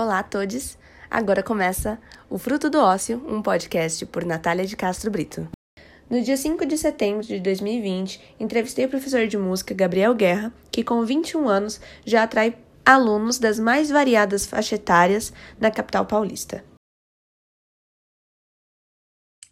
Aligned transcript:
Olá 0.00 0.20
a 0.20 0.22
todos! 0.22 0.78
Agora 1.10 1.42
começa 1.42 2.00
o 2.30 2.38
Fruto 2.38 2.70
do 2.70 2.78
Ócio, 2.78 3.18
um 3.28 3.42
podcast 3.42 4.06
por 4.06 4.24
Natália 4.24 4.64
de 4.64 4.76
Castro 4.76 5.10
Brito. 5.10 5.50
No 6.08 6.22
dia 6.22 6.36
5 6.36 6.64
de 6.64 6.78
setembro 6.78 7.26
de 7.26 7.40
2020, 7.40 8.36
entrevistei 8.38 8.84
o 8.84 8.88
professor 8.88 9.26
de 9.26 9.36
música 9.36 9.74
Gabriel 9.74 10.14
Guerra, 10.14 10.54
que 10.70 10.84
com 10.84 11.04
21 11.04 11.48
anos 11.48 11.80
já 12.06 12.22
atrai 12.22 12.56
alunos 12.86 13.40
das 13.40 13.58
mais 13.58 13.90
variadas 13.90 14.46
faixas 14.46 14.78
etárias 14.78 15.32
na 15.58 15.68
capital 15.68 16.06
paulista. 16.06 16.64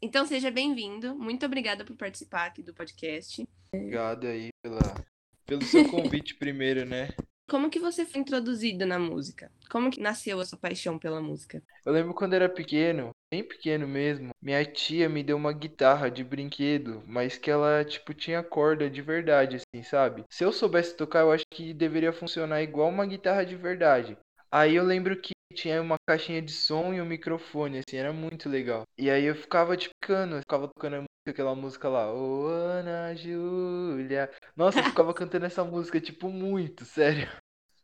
Então 0.00 0.24
seja 0.24 0.48
bem-vindo. 0.48 1.12
Muito 1.16 1.44
obrigada 1.44 1.84
por 1.84 1.96
participar 1.96 2.46
aqui 2.46 2.62
do 2.62 2.72
podcast. 2.72 3.44
Obrigado 3.74 4.28
aí 4.28 4.50
pela, 4.62 5.04
pelo 5.44 5.64
seu 5.64 5.90
convite 5.90 6.36
primeiro, 6.36 6.84
né? 6.84 7.08
Como 7.48 7.70
que 7.70 7.78
você 7.78 8.04
foi 8.04 8.20
introduzido 8.20 8.84
na 8.86 8.98
música? 8.98 9.50
Como 9.70 9.90
que 9.90 10.00
nasceu 10.00 10.40
a 10.40 10.44
sua 10.44 10.58
paixão 10.58 10.98
pela 10.98 11.20
música? 11.20 11.62
Eu 11.84 11.92
lembro 11.92 12.12
quando 12.14 12.34
era 12.34 12.48
pequeno, 12.48 13.10
bem 13.30 13.44
pequeno 13.44 13.86
mesmo, 13.86 14.30
minha 14.42 14.64
tia 14.64 15.08
me 15.08 15.22
deu 15.22 15.36
uma 15.36 15.52
guitarra 15.52 16.10
de 16.10 16.24
brinquedo, 16.24 17.02
mas 17.06 17.38
que 17.38 17.50
ela, 17.50 17.84
tipo, 17.84 18.12
tinha 18.12 18.42
corda 18.42 18.90
de 18.90 19.00
verdade, 19.00 19.56
assim, 19.56 19.82
sabe? 19.84 20.24
Se 20.28 20.44
eu 20.44 20.52
soubesse 20.52 20.96
tocar, 20.96 21.20
eu 21.20 21.30
acho 21.30 21.44
que 21.48 21.72
deveria 21.72 22.12
funcionar 22.12 22.60
igual 22.62 22.88
uma 22.88 23.06
guitarra 23.06 23.44
de 23.44 23.54
verdade. 23.54 24.18
Aí 24.50 24.74
eu 24.74 24.84
lembro 24.84 25.20
que 25.20 25.32
tinha 25.54 25.80
uma 25.80 25.96
caixinha 26.06 26.42
de 26.42 26.52
som 26.52 26.92
e 26.92 27.00
um 27.00 27.06
microfone, 27.06 27.78
assim, 27.78 27.96
era 27.96 28.12
muito 28.12 28.48
legal. 28.48 28.82
E 28.98 29.10
aí 29.10 29.24
eu 29.24 29.34
ficava, 29.34 29.76
tipo, 29.76 29.94
cano, 30.00 30.40
ficava 30.40 30.68
tocando 30.68 31.04
aquela 31.26 31.54
música 31.54 31.88
lá, 31.88 32.12
Ô 32.12 32.46
Ana 32.46 33.14
Júlia. 33.14 34.30
Nossa, 34.54 34.80
eu 34.80 34.84
ficava 34.84 35.12
cantando 35.14 35.46
essa 35.46 35.64
música, 35.64 36.00
tipo, 36.00 36.28
muito, 36.28 36.84
sério. 36.86 37.28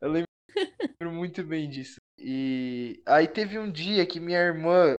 Eu 0.00 0.10
lembro 0.10 0.28
muito 1.02 1.42
bem 1.42 1.68
disso. 1.68 1.96
E 2.18 3.02
aí 3.06 3.26
teve 3.26 3.58
um 3.58 3.70
dia 3.70 4.06
que 4.06 4.20
minha 4.20 4.38
irmã, 4.38 4.94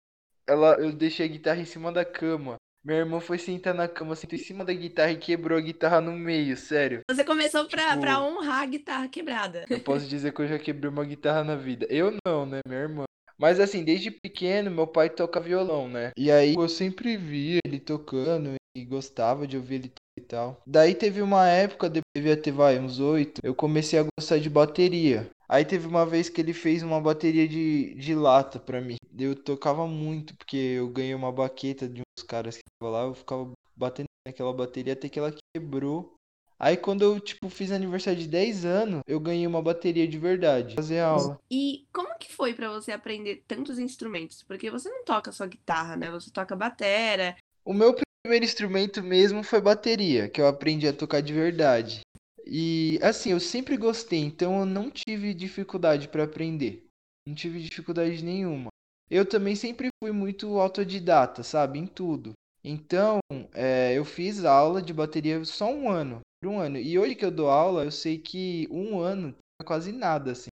ela, 0.46 0.74
eu 0.78 0.92
deixei 0.92 1.26
a 1.26 1.28
guitarra 1.28 1.60
em 1.60 1.64
cima 1.64 1.92
da 1.92 2.04
cama. 2.04 2.56
Minha 2.84 2.98
irmã 2.98 3.18
foi 3.18 3.38
sentar 3.38 3.72
na 3.72 3.88
cama, 3.88 4.14
sentou 4.14 4.38
em 4.38 4.42
cima 4.42 4.62
da 4.62 4.72
guitarra 4.74 5.12
e 5.12 5.16
quebrou 5.16 5.56
a 5.56 5.60
guitarra 5.62 6.02
no 6.02 6.12
meio, 6.12 6.54
sério. 6.54 7.00
Você 7.10 7.24
começou 7.24 7.64
pra, 7.64 7.88
tipo, 7.88 8.00
pra 8.02 8.22
honrar 8.22 8.62
a 8.62 8.66
guitarra 8.66 9.08
quebrada. 9.08 9.64
Eu 9.70 9.80
posso 9.80 10.06
dizer 10.06 10.34
que 10.34 10.42
eu 10.42 10.48
já 10.48 10.58
quebrei 10.58 10.90
uma 10.90 11.04
guitarra 11.04 11.42
na 11.42 11.56
vida. 11.56 11.86
Eu 11.88 12.14
não, 12.26 12.44
né? 12.44 12.60
Minha 12.68 12.80
irmã. 12.80 13.04
Mas 13.38 13.58
assim, 13.58 13.82
desde 13.82 14.10
pequeno, 14.10 14.70
meu 14.70 14.86
pai 14.86 15.08
toca 15.08 15.40
violão, 15.40 15.88
né? 15.88 16.12
E 16.16 16.30
aí 16.30 16.54
eu 16.54 16.68
sempre 16.68 17.16
via 17.16 17.58
ele 17.64 17.80
tocando 17.80 18.54
e 18.76 18.84
gostava 18.84 19.46
de 19.46 19.56
ouvir 19.56 19.76
ele 19.76 19.92
e 20.18 20.20
tal. 20.20 20.60
Daí 20.66 20.94
teve 20.94 21.22
uma 21.22 21.48
época, 21.48 21.90
devia 22.14 22.36
ter, 22.36 22.52
vai, 22.52 22.78
uns 22.78 23.00
oito, 23.00 23.40
eu 23.42 23.54
comecei 23.54 23.98
a 23.98 24.06
gostar 24.16 24.38
de 24.38 24.50
bateria. 24.50 25.28
Aí 25.48 25.64
teve 25.64 25.86
uma 25.86 26.06
vez 26.06 26.28
que 26.28 26.40
ele 26.40 26.52
fez 26.52 26.82
uma 26.82 27.00
bateria 27.00 27.46
de, 27.46 27.94
de 27.94 28.14
lata 28.14 28.58
pra 28.58 28.80
mim. 28.80 28.96
Eu 29.18 29.34
tocava 29.34 29.86
muito, 29.86 30.34
porque 30.36 30.56
eu 30.56 30.88
ganhei 30.88 31.14
uma 31.14 31.30
baqueta 31.30 31.88
de 31.88 32.00
uns 32.00 32.24
caras 32.24 32.58
lá, 32.88 33.02
eu 33.04 33.14
ficava 33.14 33.50
batendo 33.76 34.06
naquela 34.26 34.52
bateria 34.52 34.92
até 34.92 35.08
que 35.08 35.18
ela 35.18 35.34
quebrou. 35.54 36.14
Aí 36.58 36.76
quando 36.76 37.02
eu, 37.02 37.20
tipo, 37.20 37.50
fiz 37.50 37.72
aniversário 37.72 38.18
de 38.20 38.28
10 38.28 38.64
anos, 38.64 39.02
eu 39.06 39.18
ganhei 39.20 39.46
uma 39.46 39.60
bateria 39.60 40.06
de 40.06 40.18
verdade. 40.18 40.76
Fazer 40.76 41.00
aula. 41.00 41.38
E 41.50 41.86
como 41.92 42.16
que 42.18 42.32
foi 42.32 42.54
para 42.54 42.70
você 42.70 42.92
aprender 42.92 43.42
tantos 43.46 43.78
instrumentos? 43.78 44.42
Porque 44.42 44.70
você 44.70 44.88
não 44.88 45.04
toca 45.04 45.32
só 45.32 45.46
guitarra, 45.46 45.96
né? 45.96 46.10
Você 46.10 46.30
toca 46.30 46.56
batera. 46.56 47.36
O 47.64 47.74
meu 47.74 47.94
primeiro 48.22 48.44
instrumento 48.44 49.02
mesmo 49.02 49.42
foi 49.42 49.60
bateria, 49.60 50.28
que 50.28 50.40
eu 50.40 50.46
aprendi 50.46 50.86
a 50.86 50.92
tocar 50.92 51.20
de 51.20 51.32
verdade. 51.32 52.00
E 52.46 52.98
assim, 53.02 53.32
eu 53.32 53.40
sempre 53.40 53.76
gostei, 53.76 54.20
então 54.20 54.60
eu 54.60 54.66
não 54.66 54.90
tive 54.90 55.34
dificuldade 55.34 56.08
para 56.08 56.24
aprender. 56.24 56.86
Não 57.26 57.34
tive 57.34 57.60
dificuldade 57.60 58.22
nenhuma. 58.22 58.68
Eu 59.10 59.26
também 59.26 59.56
sempre 59.56 59.88
fui 60.02 60.12
muito 60.12 60.58
autodidata, 60.58 61.42
sabe? 61.42 61.78
Em 61.78 61.86
tudo. 61.86 62.32
Então, 62.64 63.18
é, 63.52 63.92
eu 63.92 64.04
fiz 64.06 64.44
aula 64.44 64.80
de 64.80 64.92
bateria 64.92 65.44
só 65.44 65.70
um 65.70 65.90
ano 65.90 66.20
por 66.42 66.48
um 66.48 66.58
ano. 66.58 66.78
E 66.78 66.98
hoje 66.98 67.14
que 67.14 67.24
eu 67.24 67.30
dou 67.30 67.50
aula, 67.50 67.84
eu 67.84 67.90
sei 67.90 68.18
que 68.18 68.66
um 68.70 68.98
ano 68.98 69.34
é 69.60 69.64
quase 69.64 69.92
nada, 69.92 70.32
assim. 70.32 70.48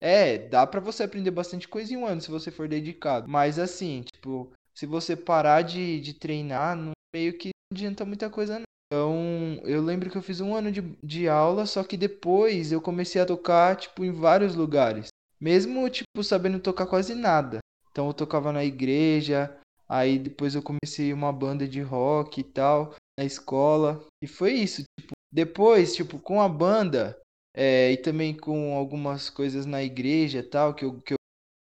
É, 0.00 0.38
dá 0.38 0.66
para 0.66 0.80
você 0.80 1.02
aprender 1.02 1.30
bastante 1.30 1.68
coisa 1.68 1.92
em 1.92 1.96
um 1.96 2.06
ano 2.06 2.20
se 2.20 2.30
você 2.30 2.50
for 2.50 2.68
dedicado. 2.68 3.28
Mas 3.28 3.58
assim, 3.58 4.02
tipo, 4.14 4.52
se 4.74 4.86
você 4.86 5.16
parar 5.16 5.62
de, 5.62 6.00
de 6.00 6.14
treinar, 6.14 6.76
não, 6.76 6.92
meio 7.14 7.36
que 7.36 7.48
não 7.48 7.76
adianta 7.76 8.04
muita 8.04 8.30
coisa 8.30 8.58
não. 8.58 8.64
Então, 8.92 9.60
eu 9.64 9.80
lembro 9.82 10.10
que 10.10 10.18
eu 10.18 10.22
fiz 10.22 10.40
um 10.40 10.54
ano 10.54 10.72
de, 10.72 10.82
de 11.02 11.28
aula, 11.28 11.64
só 11.64 11.84
que 11.84 11.96
depois 11.96 12.72
eu 12.72 12.80
comecei 12.80 13.20
a 13.20 13.26
tocar, 13.26 13.76
tipo, 13.76 14.04
em 14.04 14.10
vários 14.10 14.56
lugares. 14.56 15.08
Mesmo, 15.40 15.88
tipo, 15.88 16.24
sabendo 16.24 16.58
tocar 16.58 16.86
quase 16.86 17.14
nada. 17.14 17.58
Então, 17.90 18.08
eu 18.08 18.14
tocava 18.14 18.52
na 18.52 18.64
igreja, 18.64 19.59
aí 19.90 20.18
depois 20.18 20.54
eu 20.54 20.62
comecei 20.62 21.12
uma 21.12 21.32
banda 21.32 21.66
de 21.66 21.80
rock 21.80 22.40
e 22.40 22.44
tal, 22.44 22.94
na 23.18 23.24
escola. 23.24 24.00
E 24.22 24.28
foi 24.28 24.52
isso, 24.52 24.84
tipo, 24.98 25.12
depois, 25.32 25.96
tipo, 25.96 26.18
com 26.20 26.40
a 26.40 26.48
banda 26.48 27.18
é, 27.54 27.90
e 27.90 27.96
também 27.96 28.36
com 28.36 28.76
algumas 28.76 29.28
coisas 29.28 29.66
na 29.66 29.82
igreja 29.82 30.42
tal, 30.42 30.74
que 30.74 30.84
eu, 30.84 31.00
que 31.00 31.14
eu 31.14 31.16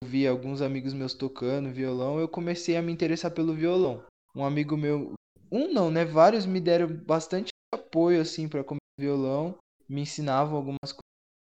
vi 0.04 0.26
alguns 0.26 0.62
amigos 0.62 0.94
meus 0.94 1.12
tocando 1.12 1.70
violão, 1.70 2.18
eu 2.18 2.28
comecei 2.28 2.76
a 2.76 2.82
me 2.82 2.92
interessar 2.92 3.30
pelo 3.30 3.54
violão. 3.54 4.02
Um 4.34 4.44
amigo 4.44 4.76
meu, 4.76 5.12
um 5.52 5.72
não, 5.72 5.90
né? 5.90 6.04
Vários 6.04 6.46
me 6.46 6.60
deram 6.60 6.88
bastante 6.88 7.50
apoio, 7.74 8.20
assim, 8.20 8.48
para 8.48 8.64
começar 8.64 8.80
violão, 8.98 9.58
me 9.88 10.00
ensinavam 10.00 10.56
algumas 10.56 10.96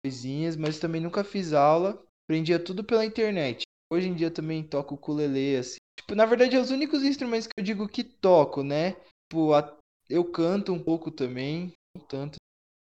coisinhas, 0.04 0.56
mas 0.56 0.78
também 0.78 1.00
nunca 1.00 1.22
fiz 1.22 1.52
aula, 1.52 2.02
aprendia 2.24 2.58
tudo 2.58 2.82
pela 2.82 3.04
internet. 3.04 3.62
Hoje 3.92 4.08
em 4.08 4.14
dia 4.14 4.30
também 4.30 4.62
toco 4.62 4.94
ukulele, 4.94 5.56
assim. 5.56 5.76
Tipo, 5.98 6.14
na 6.14 6.26
verdade, 6.26 6.56
é 6.56 6.60
os 6.60 6.70
únicos 6.70 7.02
instrumentos 7.02 7.46
que 7.46 7.52
eu 7.58 7.64
digo 7.64 7.88
que 7.88 8.04
toco, 8.04 8.62
né? 8.62 8.92
Tipo, 9.28 9.54
a... 9.54 9.76
eu 10.08 10.24
canto 10.24 10.72
um 10.72 10.82
pouco 10.82 11.10
também, 11.10 11.72
tanto, 12.08 12.36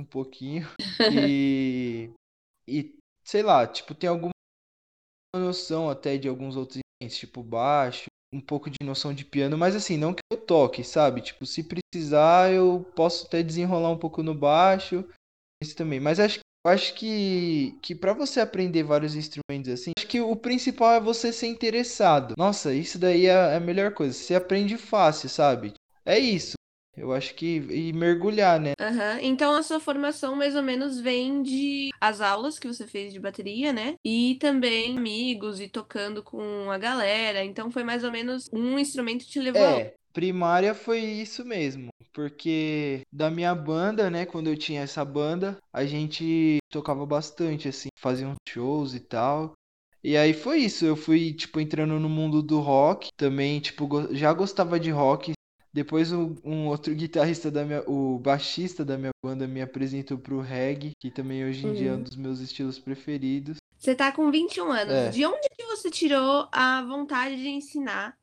um 0.00 0.04
pouquinho. 0.04 0.66
E, 1.08 2.10
e 2.66 2.98
sei 3.22 3.42
lá, 3.42 3.66
tipo, 3.66 3.94
tem 3.94 4.08
alguma 4.08 4.32
noção 5.36 5.90
até 5.90 6.16
de 6.16 6.28
alguns 6.28 6.56
outros 6.56 6.78
instrumentos, 6.78 7.18
tipo 7.18 7.42
baixo, 7.42 8.06
um 8.32 8.40
pouco 8.40 8.70
de 8.70 8.78
noção 8.84 9.14
de 9.14 9.24
piano, 9.24 9.56
mas 9.56 9.76
assim, 9.76 9.96
não 9.96 10.14
que 10.14 10.20
eu 10.32 10.38
toque, 10.38 10.82
sabe? 10.82 11.20
Tipo, 11.20 11.46
se 11.46 11.62
precisar, 11.62 12.52
eu 12.52 12.90
posso 12.96 13.26
até 13.26 13.42
desenrolar 13.42 13.90
um 13.90 13.98
pouco 13.98 14.22
no 14.22 14.34
baixo, 14.34 15.04
isso 15.62 15.76
também. 15.76 16.00
Mas 16.00 16.18
acho, 16.18 16.40
acho 16.68 16.94
que, 16.94 17.78
que 17.82 17.94
para 17.94 18.12
você 18.12 18.40
aprender 18.40 18.82
vários 18.82 19.14
instrumentos 19.14 19.70
assim, 19.72 19.92
acho 19.96 20.06
que 20.06 20.20
o 20.20 20.36
principal 20.36 20.94
é 20.94 21.00
você 21.00 21.32
ser 21.32 21.46
interessado. 21.46 22.34
Nossa, 22.36 22.72
isso 22.74 22.98
daí 22.98 23.26
é 23.26 23.56
a 23.56 23.60
melhor 23.60 23.92
coisa. 23.92 24.14
Você 24.14 24.34
aprende 24.34 24.76
fácil, 24.76 25.28
sabe? 25.28 25.74
É 26.04 26.18
isso. 26.18 26.56
Eu 26.96 27.12
acho 27.12 27.34
que. 27.34 27.56
E 27.56 27.92
mergulhar, 27.92 28.58
né? 28.58 28.72
Uhum. 28.80 29.18
Então 29.20 29.54
a 29.54 29.62
sua 29.62 29.78
formação 29.78 30.34
mais 30.34 30.56
ou 30.56 30.62
menos 30.62 30.98
vem 30.98 31.42
de 31.42 31.90
as 32.00 32.22
aulas 32.22 32.58
que 32.58 32.66
você 32.66 32.86
fez 32.86 33.12
de 33.12 33.20
bateria, 33.20 33.72
né? 33.72 33.96
E 34.02 34.36
também 34.40 34.96
amigos 34.96 35.60
e 35.60 35.68
tocando 35.68 36.22
com 36.22 36.70
a 36.70 36.78
galera. 36.78 37.44
Então 37.44 37.70
foi 37.70 37.84
mais 37.84 38.02
ou 38.02 38.10
menos 38.10 38.48
um 38.50 38.78
instrumento 38.78 39.26
que 39.26 39.30
te 39.30 39.40
levou. 39.40 39.60
É, 39.60 39.94
primária 40.16 40.74
foi 40.74 41.00
isso 41.00 41.44
mesmo. 41.44 41.90
Porque 42.14 43.02
da 43.12 43.30
minha 43.30 43.54
banda, 43.54 44.08
né? 44.08 44.24
Quando 44.24 44.48
eu 44.48 44.56
tinha 44.56 44.80
essa 44.80 45.04
banda, 45.04 45.58
a 45.70 45.84
gente 45.84 46.56
tocava 46.72 47.04
bastante, 47.04 47.68
assim, 47.68 47.90
fazia 47.98 48.26
uns 48.26 48.36
shows 48.48 48.94
e 48.94 49.00
tal. 49.00 49.52
E 50.02 50.16
aí 50.16 50.32
foi 50.32 50.60
isso, 50.60 50.86
eu 50.86 50.96
fui, 50.96 51.34
tipo, 51.34 51.60
entrando 51.60 52.00
no 52.00 52.08
mundo 52.08 52.40
do 52.40 52.60
rock, 52.60 53.10
também, 53.14 53.60
tipo, 53.60 53.86
já 54.14 54.32
gostava 54.32 54.80
de 54.80 54.90
rock, 54.90 55.32
depois 55.70 56.12
um, 56.12 56.34
um, 56.42 56.68
outro 56.68 56.94
guitarrista 56.96 57.50
da 57.50 57.64
minha, 57.64 57.82
o 57.86 58.18
baixista 58.18 58.84
da 58.84 58.96
minha 58.96 59.10
banda 59.22 59.46
me 59.46 59.60
apresentou 59.60 60.16
pro 60.16 60.40
reggae, 60.40 60.92
que 60.98 61.10
também 61.10 61.44
hoje 61.44 61.66
em 61.66 61.68
uhum. 61.68 61.74
dia 61.74 61.88
é 61.88 61.92
um 61.92 61.96
uhum. 61.96 62.02
dos 62.02 62.16
meus 62.16 62.40
estilos 62.40 62.78
preferidos. 62.78 63.58
Você 63.76 63.94
tá 63.94 64.10
com 64.10 64.30
21 64.30 64.72
anos. 64.72 64.94
É. 64.94 65.08
De 65.10 65.26
onde 65.26 65.48
que 65.54 65.66
você 65.66 65.90
tirou 65.90 66.48
a 66.50 66.82
vontade 66.82 67.36
de 67.36 67.48
ensinar? 67.48 68.16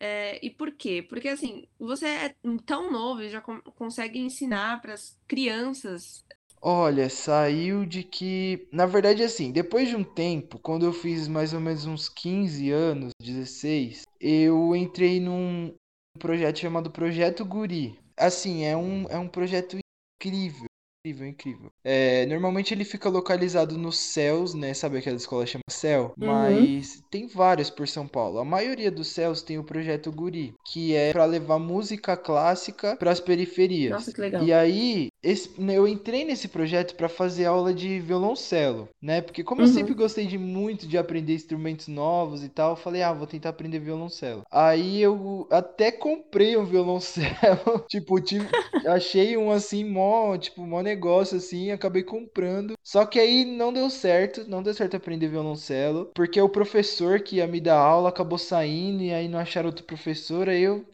É, 0.00 0.44
e 0.44 0.50
por 0.50 0.72
quê? 0.72 1.02
Porque 1.02 1.28
assim, 1.28 1.66
você 1.78 2.06
é 2.06 2.34
tão 2.66 2.90
novo 2.90 3.22
e 3.22 3.30
já 3.30 3.40
consegue 3.40 4.18
ensinar 4.18 4.80
para 4.80 4.94
as 4.94 5.18
crianças. 5.26 6.24
Olha, 6.66 7.10
saiu 7.10 7.84
de 7.84 8.02
que, 8.02 8.66
na 8.72 8.86
verdade, 8.86 9.22
assim, 9.22 9.52
depois 9.52 9.86
de 9.86 9.96
um 9.96 10.02
tempo, 10.02 10.58
quando 10.58 10.86
eu 10.86 10.94
fiz 10.94 11.28
mais 11.28 11.52
ou 11.52 11.60
menos 11.60 11.84
uns 11.84 12.08
15 12.08 12.70
anos, 12.70 13.12
16, 13.20 14.04
eu 14.18 14.74
entrei 14.74 15.20
num, 15.20 15.74
um 16.16 16.18
projeto 16.18 16.60
chamado 16.60 16.90
Projeto 16.90 17.44
Guri. 17.44 17.98
Assim, 18.16 18.64
é 18.64 18.74
um, 18.74 19.06
é 19.10 19.18
um 19.18 19.28
projeto 19.28 19.76
incrível. 20.18 20.64
Incrível, 21.06 21.28
incrível. 21.28 21.70
É, 21.84 22.24
normalmente 22.24 22.72
ele 22.72 22.82
fica 22.82 23.10
localizado 23.10 23.76
nos 23.76 23.98
céus, 23.98 24.54
né? 24.54 24.72
Sabe 24.72 24.96
aquela 24.96 25.16
escola 25.18 25.44
chama 25.44 25.60
Céu? 25.68 26.14
Uhum. 26.18 26.26
Mas 26.26 27.02
tem 27.10 27.26
vários 27.26 27.68
por 27.68 27.86
São 27.86 28.08
Paulo. 28.08 28.38
A 28.38 28.44
maioria 28.44 28.90
dos 28.90 29.08
céus 29.08 29.42
tem 29.42 29.58
o 29.58 29.64
projeto 29.64 30.10
Guri, 30.10 30.54
que 30.64 30.94
é 30.96 31.12
para 31.12 31.26
levar 31.26 31.58
música 31.58 32.16
clássica 32.16 32.96
para 32.96 33.10
as 33.10 33.20
periferias. 33.20 33.92
Nossa, 33.92 34.12
que 34.14 34.20
legal. 34.20 34.42
E 34.42 34.50
aí 34.50 35.08
esse, 35.22 35.60
né, 35.60 35.76
eu 35.76 35.86
entrei 35.86 36.24
nesse 36.24 36.48
projeto 36.48 36.94
para 36.96 37.08
fazer 37.08 37.44
aula 37.44 37.74
de 37.74 38.00
violoncelo, 38.00 38.88
né? 39.02 39.20
Porque 39.20 39.44
como 39.44 39.60
Uhum. 39.60 39.66
eu 39.66 39.72
sempre 39.74 39.92
gostei 39.92 40.26
de 40.26 40.38
muito 40.38 40.86
de 40.86 40.96
aprender 40.96 41.34
instrumentos 41.34 41.86
novos 41.86 42.42
e 42.42 42.48
tal, 42.48 42.70
eu 42.70 42.76
falei, 42.76 43.02
ah, 43.02 43.12
vou 43.12 43.26
tentar 43.26 43.50
aprender 43.50 43.78
violoncelo. 43.78 44.42
Aí 44.50 45.02
eu 45.02 45.46
até 45.50 45.92
comprei 45.92 46.56
um 46.56 46.64
violoncelo, 46.64 47.84
tipo, 47.90 48.18
tive, 48.22 48.48
achei 48.86 49.36
um 49.36 49.50
assim 49.50 49.84
mó, 49.84 50.34
tipo, 50.38 50.62
mó 50.62 50.80
negócio 50.80 50.93
assim, 51.36 51.70
acabei 51.70 52.02
comprando. 52.02 52.74
Só 52.82 53.04
que 53.06 53.18
aí 53.18 53.44
não 53.44 53.72
deu 53.72 53.88
certo, 53.90 54.48
não 54.48 54.62
deu 54.62 54.74
certo 54.74 54.96
aprender 54.96 55.28
violoncelo, 55.28 56.10
porque 56.14 56.40
o 56.40 56.48
professor 56.48 57.20
que 57.20 57.36
ia 57.36 57.46
me 57.46 57.60
dar 57.60 57.78
aula 57.78 58.08
acabou 58.08 58.38
saindo 58.38 59.02
e 59.02 59.12
aí 59.12 59.28
não 59.28 59.38
acharam 59.38 59.68
outro 59.68 59.84
professor, 59.84 60.48
aí 60.48 60.62
eu 60.62 60.86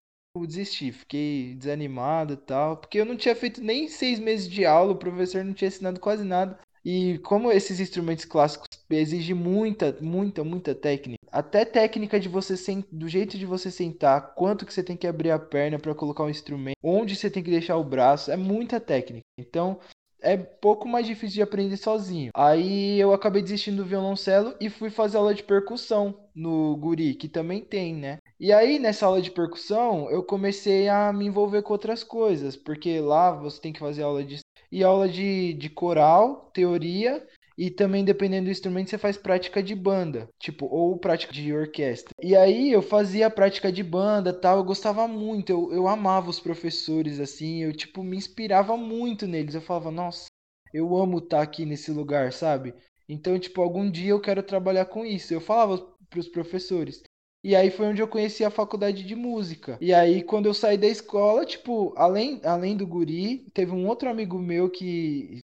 desisti, 0.46 0.92
fiquei 0.92 1.54
desanimado 1.54 2.34
e 2.34 2.36
tal, 2.36 2.76
porque 2.76 3.00
eu 3.00 3.04
não 3.04 3.16
tinha 3.16 3.34
feito 3.34 3.60
nem 3.60 3.88
seis 3.88 4.18
meses 4.18 4.48
de 4.48 4.64
aula, 4.64 4.92
o 4.92 4.98
professor 4.98 5.44
não 5.44 5.52
tinha 5.52 5.68
ensinado 5.68 5.98
quase 6.00 6.24
nada. 6.24 6.58
E 6.84 7.18
como 7.18 7.52
esses 7.52 7.78
instrumentos 7.78 8.24
clássicos 8.24 8.68
exigem 8.88 9.34
muita, 9.34 9.96
muita, 10.00 10.42
muita 10.42 10.74
técnica, 10.74 11.19
até 11.32 11.64
técnica 11.64 12.18
de 12.20 12.28
você 12.28 12.56
sen- 12.56 12.84
do 12.90 13.08
jeito 13.08 13.38
de 13.38 13.46
você 13.46 13.70
sentar, 13.70 14.34
quanto 14.34 14.66
que 14.66 14.72
você 14.72 14.82
tem 14.82 14.96
que 14.96 15.06
abrir 15.06 15.30
a 15.30 15.38
perna 15.38 15.78
para 15.78 15.94
colocar 15.94 16.24
o 16.24 16.30
instrumento, 16.30 16.76
onde 16.82 17.16
você 17.16 17.30
tem 17.30 17.42
que 17.42 17.50
deixar 17.50 17.76
o 17.76 17.84
braço, 17.84 18.30
é 18.30 18.36
muita 18.36 18.80
técnica. 18.80 19.24
Então, 19.38 19.78
é 20.22 20.36
pouco 20.36 20.86
mais 20.86 21.06
difícil 21.06 21.36
de 21.36 21.42
aprender 21.42 21.76
sozinho. 21.78 22.30
Aí 22.34 22.98
eu 22.98 23.12
acabei 23.12 23.40
desistindo 23.42 23.78
do 23.82 23.88
violoncelo 23.88 24.54
e 24.60 24.68
fui 24.68 24.90
fazer 24.90 25.16
aula 25.16 25.34
de 25.34 25.42
percussão 25.42 26.14
no 26.34 26.76
Guri, 26.76 27.14
que 27.14 27.26
também 27.28 27.60
tem, 27.62 27.94
né? 27.94 28.18
E 28.38 28.52
aí, 28.52 28.78
nessa 28.78 29.06
aula 29.06 29.22
de 29.22 29.30
percussão, 29.30 30.10
eu 30.10 30.22
comecei 30.22 30.88
a 30.88 31.10
me 31.12 31.24
envolver 31.26 31.62
com 31.62 31.72
outras 31.72 32.04
coisas, 32.04 32.54
porque 32.54 33.00
lá 33.00 33.30
você 33.30 33.60
tem 33.60 33.72
que 33.72 33.80
fazer 33.80 34.02
aula 34.02 34.22
de 34.24 34.38
e 34.72 34.84
aula 34.84 35.08
de, 35.08 35.52
de 35.54 35.68
coral, 35.68 36.48
teoria, 36.54 37.26
e 37.60 37.70
também, 37.70 38.02
dependendo 38.02 38.46
do 38.46 38.50
instrumento, 38.50 38.88
você 38.88 38.96
faz 38.96 39.18
prática 39.18 39.62
de 39.62 39.74
banda, 39.74 40.30
tipo, 40.38 40.64
ou 40.64 40.96
prática 40.96 41.30
de 41.30 41.52
orquestra. 41.52 42.14
E 42.18 42.34
aí 42.34 42.72
eu 42.72 42.80
fazia 42.80 43.28
prática 43.28 43.70
de 43.70 43.82
banda, 43.82 44.32
tal, 44.32 44.56
eu 44.56 44.64
gostava 44.64 45.06
muito, 45.06 45.50
eu, 45.50 45.70
eu 45.70 45.86
amava 45.86 46.30
os 46.30 46.40
professores, 46.40 47.20
assim, 47.20 47.62
eu, 47.62 47.74
tipo, 47.74 48.02
me 48.02 48.16
inspirava 48.16 48.78
muito 48.78 49.26
neles. 49.26 49.54
Eu 49.54 49.60
falava, 49.60 49.90
nossa, 49.90 50.28
eu 50.72 50.96
amo 50.96 51.18
estar 51.18 51.42
aqui 51.42 51.66
nesse 51.66 51.90
lugar, 51.90 52.32
sabe? 52.32 52.72
Então, 53.06 53.38
tipo, 53.38 53.60
algum 53.60 53.90
dia 53.90 54.12
eu 54.12 54.22
quero 54.22 54.42
trabalhar 54.42 54.86
com 54.86 55.04
isso. 55.04 55.34
Eu 55.34 55.40
falava 55.42 55.86
pros 56.08 56.28
professores. 56.28 57.02
E 57.44 57.54
aí 57.54 57.70
foi 57.70 57.88
onde 57.88 58.00
eu 58.00 58.08
conheci 58.08 58.42
a 58.42 58.50
faculdade 58.50 59.04
de 59.04 59.14
música. 59.14 59.76
E 59.82 59.92
aí, 59.92 60.22
quando 60.22 60.46
eu 60.46 60.54
saí 60.54 60.78
da 60.78 60.88
escola, 60.88 61.44
tipo, 61.44 61.92
além, 61.94 62.40
além 62.42 62.74
do 62.74 62.86
guri, 62.86 63.44
teve 63.52 63.72
um 63.72 63.86
outro 63.86 64.08
amigo 64.08 64.38
meu 64.38 64.70
que, 64.70 65.40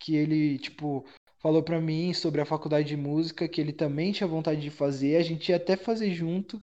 que 0.00 0.16
ele, 0.16 0.58
tipo, 0.58 1.04
falou 1.42 1.62
pra 1.62 1.80
mim 1.80 2.14
sobre 2.14 2.40
a 2.40 2.46
faculdade 2.46 2.88
de 2.88 2.96
música, 2.96 3.48
que 3.48 3.60
ele 3.60 3.72
também 3.72 4.12
tinha 4.12 4.26
vontade 4.26 4.60
de 4.60 4.70
fazer. 4.70 5.16
A 5.16 5.22
gente 5.22 5.48
ia 5.48 5.56
até 5.56 5.76
fazer 5.76 6.12
junto, 6.12 6.58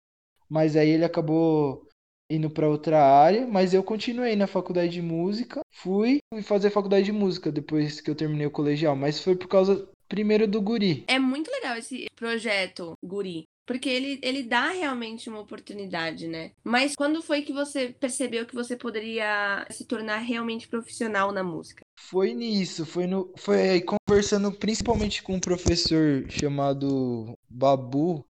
mas 0.49 0.75
aí 0.75 0.89
ele 0.89 1.03
acabou 1.03 1.85
indo 2.31 2.49
pra 2.49 2.69
outra 2.69 3.03
área. 3.03 3.45
Mas 3.45 3.73
eu 3.73 3.83
continuei 3.83 4.35
na 4.35 4.47
faculdade 4.47 4.93
de 4.93 5.01
música. 5.01 5.61
Fui 5.71 6.19
fazer 6.43 6.69
faculdade 6.69 7.05
de 7.05 7.11
música 7.11 7.51
depois 7.51 7.99
que 7.99 8.09
eu 8.09 8.15
terminei 8.15 8.47
o 8.47 8.51
colegial, 8.51 8.95
mas 8.95 9.21
foi 9.21 9.35
por 9.35 9.47
causa, 9.47 9.87
primeiro, 10.07 10.47
do 10.47 10.61
guri. 10.61 11.03
É 11.07 11.19
muito 11.19 11.51
legal 11.51 11.77
esse 11.77 12.05
projeto, 12.15 12.93
Guri. 13.03 13.45
Porque 13.69 13.87
ele, 13.87 14.19
ele 14.23 14.41
dá 14.41 14.71
realmente 14.71 15.29
uma 15.29 15.41
oportunidade, 15.41 16.27
né? 16.27 16.53
Mas 16.63 16.95
quando 16.95 17.21
foi 17.21 17.43
que 17.43 17.53
você 17.53 17.89
percebeu 17.89 18.43
que 18.43 18.55
você 18.55 18.75
poderia 18.75 19.63
se 19.69 19.85
tornar 19.85 20.17
realmente 20.17 20.67
profissional 20.67 21.31
na 21.31 21.43
música? 21.43 21.83
Foi 21.99 22.33
nisso, 22.33 22.83
foi 22.83 23.05
no, 23.05 23.31
foi 23.37 23.79
conversando 23.81 24.51
principalmente 24.51 25.21
com 25.21 25.35
um 25.35 25.39
professor 25.39 26.25
chamado 26.31 27.37
Babu, 27.47 28.25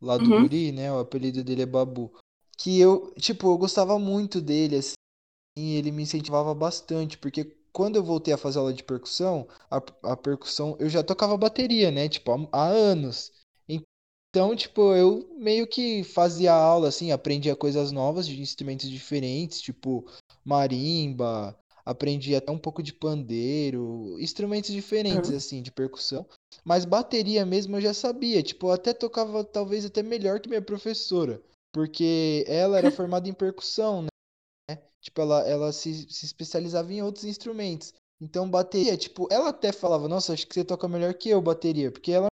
lá 0.00 0.16
do 0.18 0.30
Uhum. 0.30 0.42
Guri, 0.42 0.70
né? 0.70 0.92
O 0.92 1.00
apelido 1.00 1.42
dele 1.42 1.62
é 1.62 1.66
Babu. 1.66 2.12
Que 2.56 2.78
eu, 2.78 3.12
tipo, 3.18 3.48
eu 3.48 3.58
gostava 3.58 3.98
muito 3.98 4.40
dele, 4.40 4.76
assim, 4.76 4.94
e 5.58 5.74
ele 5.74 5.90
me 5.90 6.04
incentivava 6.04 6.54
bastante, 6.54 7.18
porque 7.18 7.56
quando 7.72 7.96
eu 7.96 8.04
voltei 8.04 8.32
a 8.32 8.38
fazer 8.38 8.60
aula 8.60 8.72
de 8.72 8.84
percussão, 8.84 9.48
a, 9.68 9.82
a 10.12 10.16
percussão, 10.16 10.76
eu 10.78 10.88
já 10.88 11.02
tocava 11.02 11.36
bateria, 11.36 11.90
né? 11.90 12.08
Tipo, 12.08 12.30
há, 12.30 12.48
há 12.52 12.68
anos. 12.68 13.32
Então, 14.30 14.54
tipo, 14.54 14.94
eu 14.94 15.26
meio 15.38 15.66
que 15.66 16.04
fazia 16.04 16.52
aula, 16.52 16.88
assim, 16.88 17.10
aprendia 17.10 17.56
coisas 17.56 17.90
novas 17.90 18.26
de 18.26 18.40
instrumentos 18.40 18.88
diferentes, 18.90 19.60
tipo 19.60 20.04
marimba, 20.44 21.58
aprendi 21.84 22.34
até 22.34 22.50
um 22.52 22.58
pouco 22.58 22.82
de 22.82 22.92
pandeiro, 22.92 24.16
instrumentos 24.20 24.70
diferentes, 24.70 25.30
Uhum. 25.30 25.36
assim, 25.36 25.62
de 25.62 25.72
percussão. 25.72 26.26
Mas 26.64 26.84
bateria 26.84 27.46
mesmo 27.46 27.76
eu 27.76 27.80
já 27.80 27.94
sabia, 27.94 28.42
tipo, 28.42 28.66
eu 28.66 28.72
até 28.72 28.92
tocava 28.92 29.44
talvez 29.44 29.84
até 29.84 30.02
melhor 30.02 30.40
que 30.40 30.48
minha 30.48 30.62
professora, 30.62 31.40
porque 31.72 32.44
ela 32.46 32.78
era 32.78 32.90
formada 32.96 33.28
em 33.28 33.32
percussão, 33.32 34.02
né? 34.02 34.08
Tipo, 35.00 35.20
ela, 35.22 35.48
ela 35.48 35.72
se, 35.72 36.06
se 36.12 36.26
especializava 36.26 36.92
em 36.92 37.02
outros 37.02 37.24
instrumentos. 37.24 37.94
Então, 38.20 38.50
bateria, 38.50 38.96
tipo, 38.96 39.28
ela 39.30 39.50
até 39.50 39.72
falava, 39.72 40.08
nossa, 40.08 40.32
acho 40.32 40.46
que 40.46 40.54
você 40.54 40.64
toca 40.64 40.88
melhor 40.88 41.14
que 41.14 41.28
eu, 41.28 41.40
bateria, 41.40 41.92
porque 41.92 42.12
ela 42.12 42.26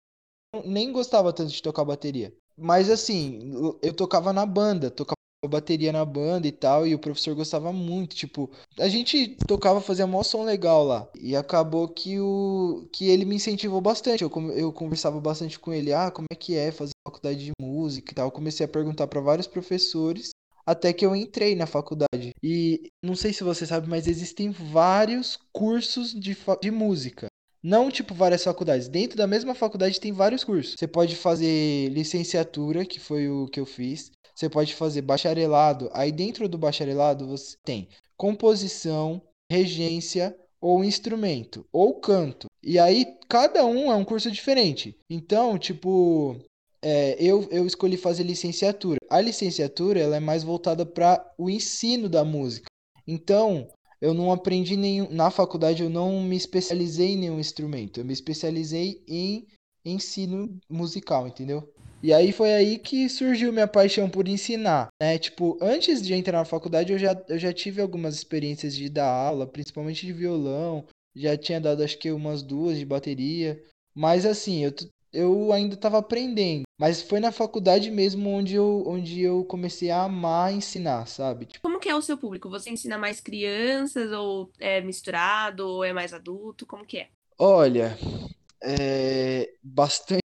nem 0.65 0.91
gostava 0.91 1.31
tanto 1.33 1.51
de 1.51 1.61
tocar 1.61 1.85
bateria. 1.85 2.33
Mas 2.57 2.89
assim, 2.89 3.51
eu 3.81 3.93
tocava 3.93 4.33
na 4.33 4.45
banda, 4.45 4.91
tocava 4.91 5.15
bateria 5.47 5.91
na 5.91 6.05
banda 6.05 6.47
e 6.47 6.51
tal, 6.51 6.85
e 6.85 6.93
o 6.93 6.99
professor 6.99 7.33
gostava 7.33 7.73
muito, 7.73 8.15
tipo, 8.15 8.51
a 8.77 8.87
gente 8.87 9.35
tocava, 9.47 9.81
fazia 9.81 10.05
mó 10.05 10.21
som 10.21 10.43
legal 10.43 10.83
lá. 10.83 11.09
E 11.19 11.35
acabou 11.35 11.87
que 11.87 12.19
o 12.19 12.87
que 12.91 13.09
ele 13.09 13.25
me 13.25 13.35
incentivou 13.35 13.81
bastante. 13.81 14.23
Eu, 14.23 14.31
eu 14.51 14.71
conversava 14.71 15.19
bastante 15.19 15.57
com 15.57 15.73
ele, 15.73 15.93
ah, 15.93 16.11
como 16.11 16.27
é 16.31 16.35
que 16.35 16.55
é 16.55 16.71
fazer 16.71 16.91
faculdade 17.07 17.43
de 17.45 17.51
música 17.59 18.11
e 18.11 18.15
tal. 18.15 18.27
Eu 18.27 18.31
comecei 18.31 18.65
a 18.65 18.69
perguntar 18.69 19.07
para 19.07 19.21
vários 19.21 19.47
professores 19.47 20.29
até 20.65 20.93
que 20.93 21.05
eu 21.05 21.15
entrei 21.15 21.55
na 21.55 21.65
faculdade. 21.65 22.31
E 22.43 22.91
não 23.03 23.15
sei 23.15 23.33
se 23.33 23.43
você 23.43 23.65
sabe, 23.65 23.89
mas 23.89 24.07
existem 24.07 24.51
vários 24.51 25.39
cursos 25.51 26.13
de, 26.13 26.37
de 26.61 26.71
música. 26.71 27.30
Não, 27.63 27.91
tipo, 27.91 28.13
várias 28.13 28.43
faculdades. 28.43 28.87
Dentro 28.87 29.17
da 29.17 29.27
mesma 29.27 29.53
faculdade 29.53 29.99
tem 29.99 30.11
vários 30.11 30.43
cursos. 30.43 30.75
Você 30.77 30.87
pode 30.87 31.15
fazer 31.15 31.89
licenciatura, 31.89 32.85
que 32.85 32.99
foi 32.99 33.29
o 33.29 33.47
que 33.47 33.59
eu 33.59 33.65
fiz. 33.65 34.11
Você 34.33 34.49
pode 34.49 34.73
fazer 34.73 35.01
bacharelado. 35.01 35.89
Aí 35.93 36.11
dentro 36.11 36.49
do 36.49 36.57
bacharelado 36.57 37.27
você 37.27 37.55
tem 37.63 37.87
composição, 38.17 39.21
regência 39.51 40.35
ou 40.59 40.83
instrumento, 40.83 41.65
ou 41.71 41.99
canto. 41.99 42.47
E 42.63 42.77
aí 42.79 43.05
cada 43.27 43.65
um 43.65 43.91
é 43.91 43.95
um 43.95 44.05
curso 44.05 44.31
diferente. 44.31 44.95
Então, 45.09 45.57
tipo, 45.57 46.37
é, 46.81 47.15
eu, 47.19 47.47
eu 47.51 47.65
escolhi 47.65 47.97
fazer 47.97 48.23
licenciatura. 48.23 48.97
A 49.09 49.21
licenciatura 49.21 49.99
ela 49.99 50.17
é 50.17 50.19
mais 50.19 50.43
voltada 50.43 50.85
para 50.85 51.23
o 51.37 51.49
ensino 51.49 52.09
da 52.09 52.23
música. 52.23 52.67
Então, 53.07 53.67
eu 54.01 54.13
não 54.13 54.31
aprendi 54.31 54.75
nenhum. 54.75 55.09
Na 55.11 55.29
faculdade, 55.29 55.83
eu 55.83 55.89
não 55.89 56.21
me 56.23 56.35
especializei 56.35 57.11
em 57.11 57.17
nenhum 57.17 57.39
instrumento. 57.39 57.99
Eu 57.99 58.05
me 58.05 58.13
especializei 58.13 59.03
em 59.07 59.45
ensino 59.85 60.59
musical, 60.69 61.27
entendeu? 61.27 61.71
E 62.03 62.11
aí 62.11 62.31
foi 62.31 62.51
aí 62.51 62.79
que 62.79 63.07
surgiu 63.07 63.53
minha 63.53 63.67
paixão 63.67 64.09
por 64.09 64.27
ensinar, 64.27 64.87
né? 64.99 65.19
Tipo, 65.19 65.57
antes 65.61 66.01
de 66.01 66.15
entrar 66.15 66.39
na 66.39 66.45
faculdade, 66.45 66.91
eu 66.91 66.97
já, 66.97 67.15
eu 67.29 67.37
já 67.37 67.53
tive 67.53 67.79
algumas 67.79 68.15
experiências 68.15 68.75
de 68.75 68.89
dar 68.89 69.07
aula, 69.07 69.45
principalmente 69.45 70.05
de 70.05 70.11
violão. 70.11 70.83
Já 71.15 71.37
tinha 71.37 71.61
dado, 71.61 71.83
acho 71.83 71.99
que 71.99 72.11
umas 72.11 72.41
duas 72.41 72.79
de 72.79 72.85
bateria. 72.85 73.61
Mas 73.93 74.25
assim, 74.25 74.63
eu, 74.63 74.73
eu 75.13 75.51
ainda 75.51 75.75
estava 75.75 75.97
aprendendo. 75.97 76.63
Mas 76.79 77.01
foi 77.01 77.19
na 77.19 77.31
faculdade 77.31 77.91
mesmo 77.91 78.29
onde 78.29 78.55
eu, 78.55 78.83
onde 78.87 79.21
eu 79.21 79.45
comecei 79.45 79.91
a 79.91 80.03
amar 80.03 80.53
ensinar, 80.53 81.05
sabe? 81.07 81.45
Tipo, 81.45 81.61
Como 81.61 81.79
que 81.79 81.89
é 81.89 81.95
o 81.95 82.01
seu 82.01 82.17
público? 82.17 82.49
Você 82.49 82.69
ensina 82.71 82.97
mais 82.97 83.19
crianças 83.19 84.11
ou 84.11 84.51
é 84.59 84.81
misturado 84.81 85.67
ou 85.67 85.83
é 85.83 85.93
mais 85.93 86.13
adulto? 86.13 86.65
Como 86.65 86.85
que 86.85 86.97
é? 86.97 87.09
olha, 87.39 87.97
é 88.63 89.53
bastante 89.63 90.21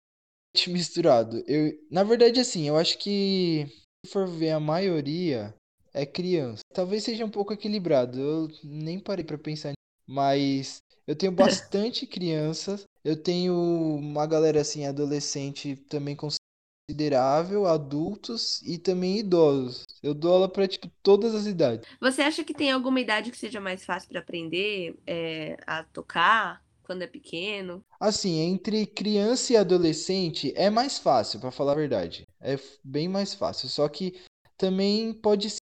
misturado. 0.69 1.43
Eu, 1.47 1.73
na 1.91 2.03
verdade, 2.05 2.41
assim, 2.41 2.69
eu 2.69 2.77
acho 2.77 2.99
que 2.99 3.67
se 4.05 4.13
for 4.13 4.27
ver 4.29 4.51
a 4.53 4.61
maioria 4.61 5.55
é 5.93 6.07
criança. 6.07 6.63
Talvez 6.75 7.05
seja 7.05 7.25
um 7.25 7.31
pouco 7.31 7.53
equilibrado. 7.53 8.21
Eu 8.21 8.49
nem 8.65 8.99
parei 9.01 9.25
pra 9.25 9.39
pensar 9.39 9.73
mas 10.07 10.83
eu 11.07 11.15
tenho 11.17 11.31
bastante 11.33 12.07
crianças. 12.07 12.85
Eu 13.05 13.17
tenho 13.17 13.55
uma 13.55 14.27
galera 14.27 14.61
assim 14.61 14.87
adolescente 14.87 15.77
também 15.89 16.17
considerável, 16.17 17.67
adultos 17.67 18.61
e 18.63 18.79
também 18.79 19.19
idosos. 19.19 19.87
Eu 20.03 20.13
dou 20.13 20.33
aula 20.33 20.49
pra 20.49 20.69
tipo 20.69 20.91
todas 21.03 21.35
as 21.35 21.47
idades. 21.47 21.89
Você 22.01 22.23
acha 22.23 22.45
que 22.45 22.53
tem 22.53 22.71
alguma 22.71 23.01
idade 23.01 23.31
que 23.31 23.39
seja 23.39 23.61
mais 23.61 23.85
fácil 23.85 24.09
para 24.11 24.21
aprender 24.21 24.99
é, 25.07 25.57
a 25.67 25.83
tocar 25.85 26.63
quando 26.83 27.03
é 27.03 27.07
pequeno? 27.07 27.85
Assim, 28.01 28.39
entre 28.39 28.85
criança 28.85 29.53
e 29.53 29.57
adolescente 29.57 30.53
é 30.57 30.69
mais 30.69 30.99
fácil, 30.99 31.39
pra 31.39 31.51
falar 31.53 31.73
a 31.73 31.77
verdade. 31.77 32.27
É 32.41 32.59
bem 32.83 33.09
mais 33.09 33.33
fácil. 33.33 33.69
Só 33.69 33.89
que 33.89 34.21
também 34.59 35.13
pode 35.13 35.51
ser 35.51 35.61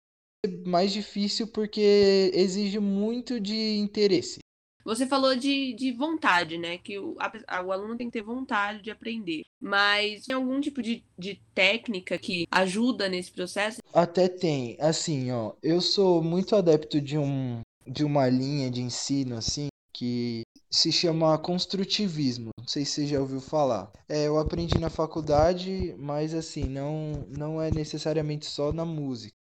mais 0.66 0.92
difícil 0.92 1.46
porque 1.48 2.30
exige 2.34 2.78
muito 2.78 3.40
de 3.40 3.78
interesse. 3.78 4.38
Você 4.84 5.06
falou 5.06 5.34
de, 5.34 5.72
de 5.74 5.92
vontade, 5.92 6.58
né? 6.58 6.78
Que 6.78 6.98
o, 6.98 7.16
a, 7.18 7.62
o 7.62 7.72
aluno 7.72 7.96
tem 7.96 8.08
que 8.08 8.18
ter 8.18 8.22
vontade 8.22 8.82
de 8.82 8.90
aprender. 8.90 9.42
Mas 9.60 10.26
tem 10.26 10.36
algum 10.36 10.60
tipo 10.60 10.82
de, 10.82 11.02
de 11.18 11.40
técnica 11.54 12.18
que 12.18 12.46
ajuda 12.50 13.08
nesse 13.08 13.32
processo? 13.32 13.80
Até 13.92 14.28
tem. 14.28 14.76
Assim, 14.78 15.30
ó, 15.30 15.54
eu 15.62 15.80
sou 15.80 16.22
muito 16.22 16.54
adepto 16.54 17.00
de 17.00 17.16
um 17.16 17.60
de 17.86 18.02
uma 18.02 18.26
linha 18.28 18.70
de 18.70 18.80
ensino 18.80 19.36
assim 19.36 19.68
que 19.92 20.42
se 20.70 20.90
chama 20.90 21.38
construtivismo. 21.38 22.50
Não 22.58 22.66
sei 22.66 22.84
se 22.84 22.92
você 22.92 23.06
já 23.06 23.20
ouviu 23.20 23.40
falar. 23.40 23.92
É, 24.08 24.26
eu 24.26 24.38
aprendi 24.38 24.78
na 24.78 24.90
faculdade, 24.90 25.94
mas 25.96 26.34
assim, 26.34 26.64
não 26.64 27.24
não 27.28 27.62
é 27.62 27.70
necessariamente 27.70 28.46
só 28.46 28.72
na 28.72 28.84
música. 28.84 29.34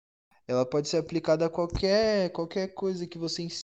Ela 0.48 0.66
pode 0.66 0.88
ser 0.88 0.96
aplicada 0.96 1.46
a 1.46 1.50
qualquer 1.50 2.30
qualquer 2.30 2.74
coisa 2.74 3.06
que 3.06 3.16
você 3.16 3.42
ensine. 3.42 3.69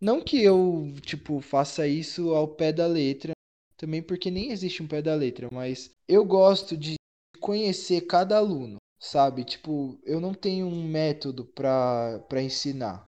Não 0.00 0.20
que 0.20 0.42
eu, 0.42 0.92
tipo, 1.02 1.40
faça 1.40 1.86
isso 1.88 2.32
ao 2.32 2.46
pé 2.46 2.72
da 2.72 2.86
letra, 2.86 3.32
também 3.76 4.00
porque 4.00 4.30
nem 4.30 4.50
existe 4.52 4.82
um 4.82 4.86
pé 4.86 5.02
da 5.02 5.14
letra, 5.14 5.48
mas 5.52 5.90
eu 6.06 6.24
gosto 6.24 6.76
de 6.76 6.94
conhecer 7.40 8.02
cada 8.02 8.36
aluno, 8.38 8.76
sabe? 9.00 9.44
Tipo, 9.44 9.98
eu 10.04 10.20
não 10.20 10.34
tenho 10.34 10.66
um 10.66 10.86
método 10.86 11.44
para 11.44 12.42
ensinar. 12.42 13.04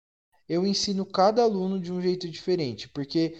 Eu 0.48 0.66
ensino 0.66 1.04
cada 1.04 1.42
aluno 1.42 1.78
de 1.78 1.92
um 1.92 2.00
jeito 2.00 2.28
diferente, 2.28 2.88
porque 2.88 3.36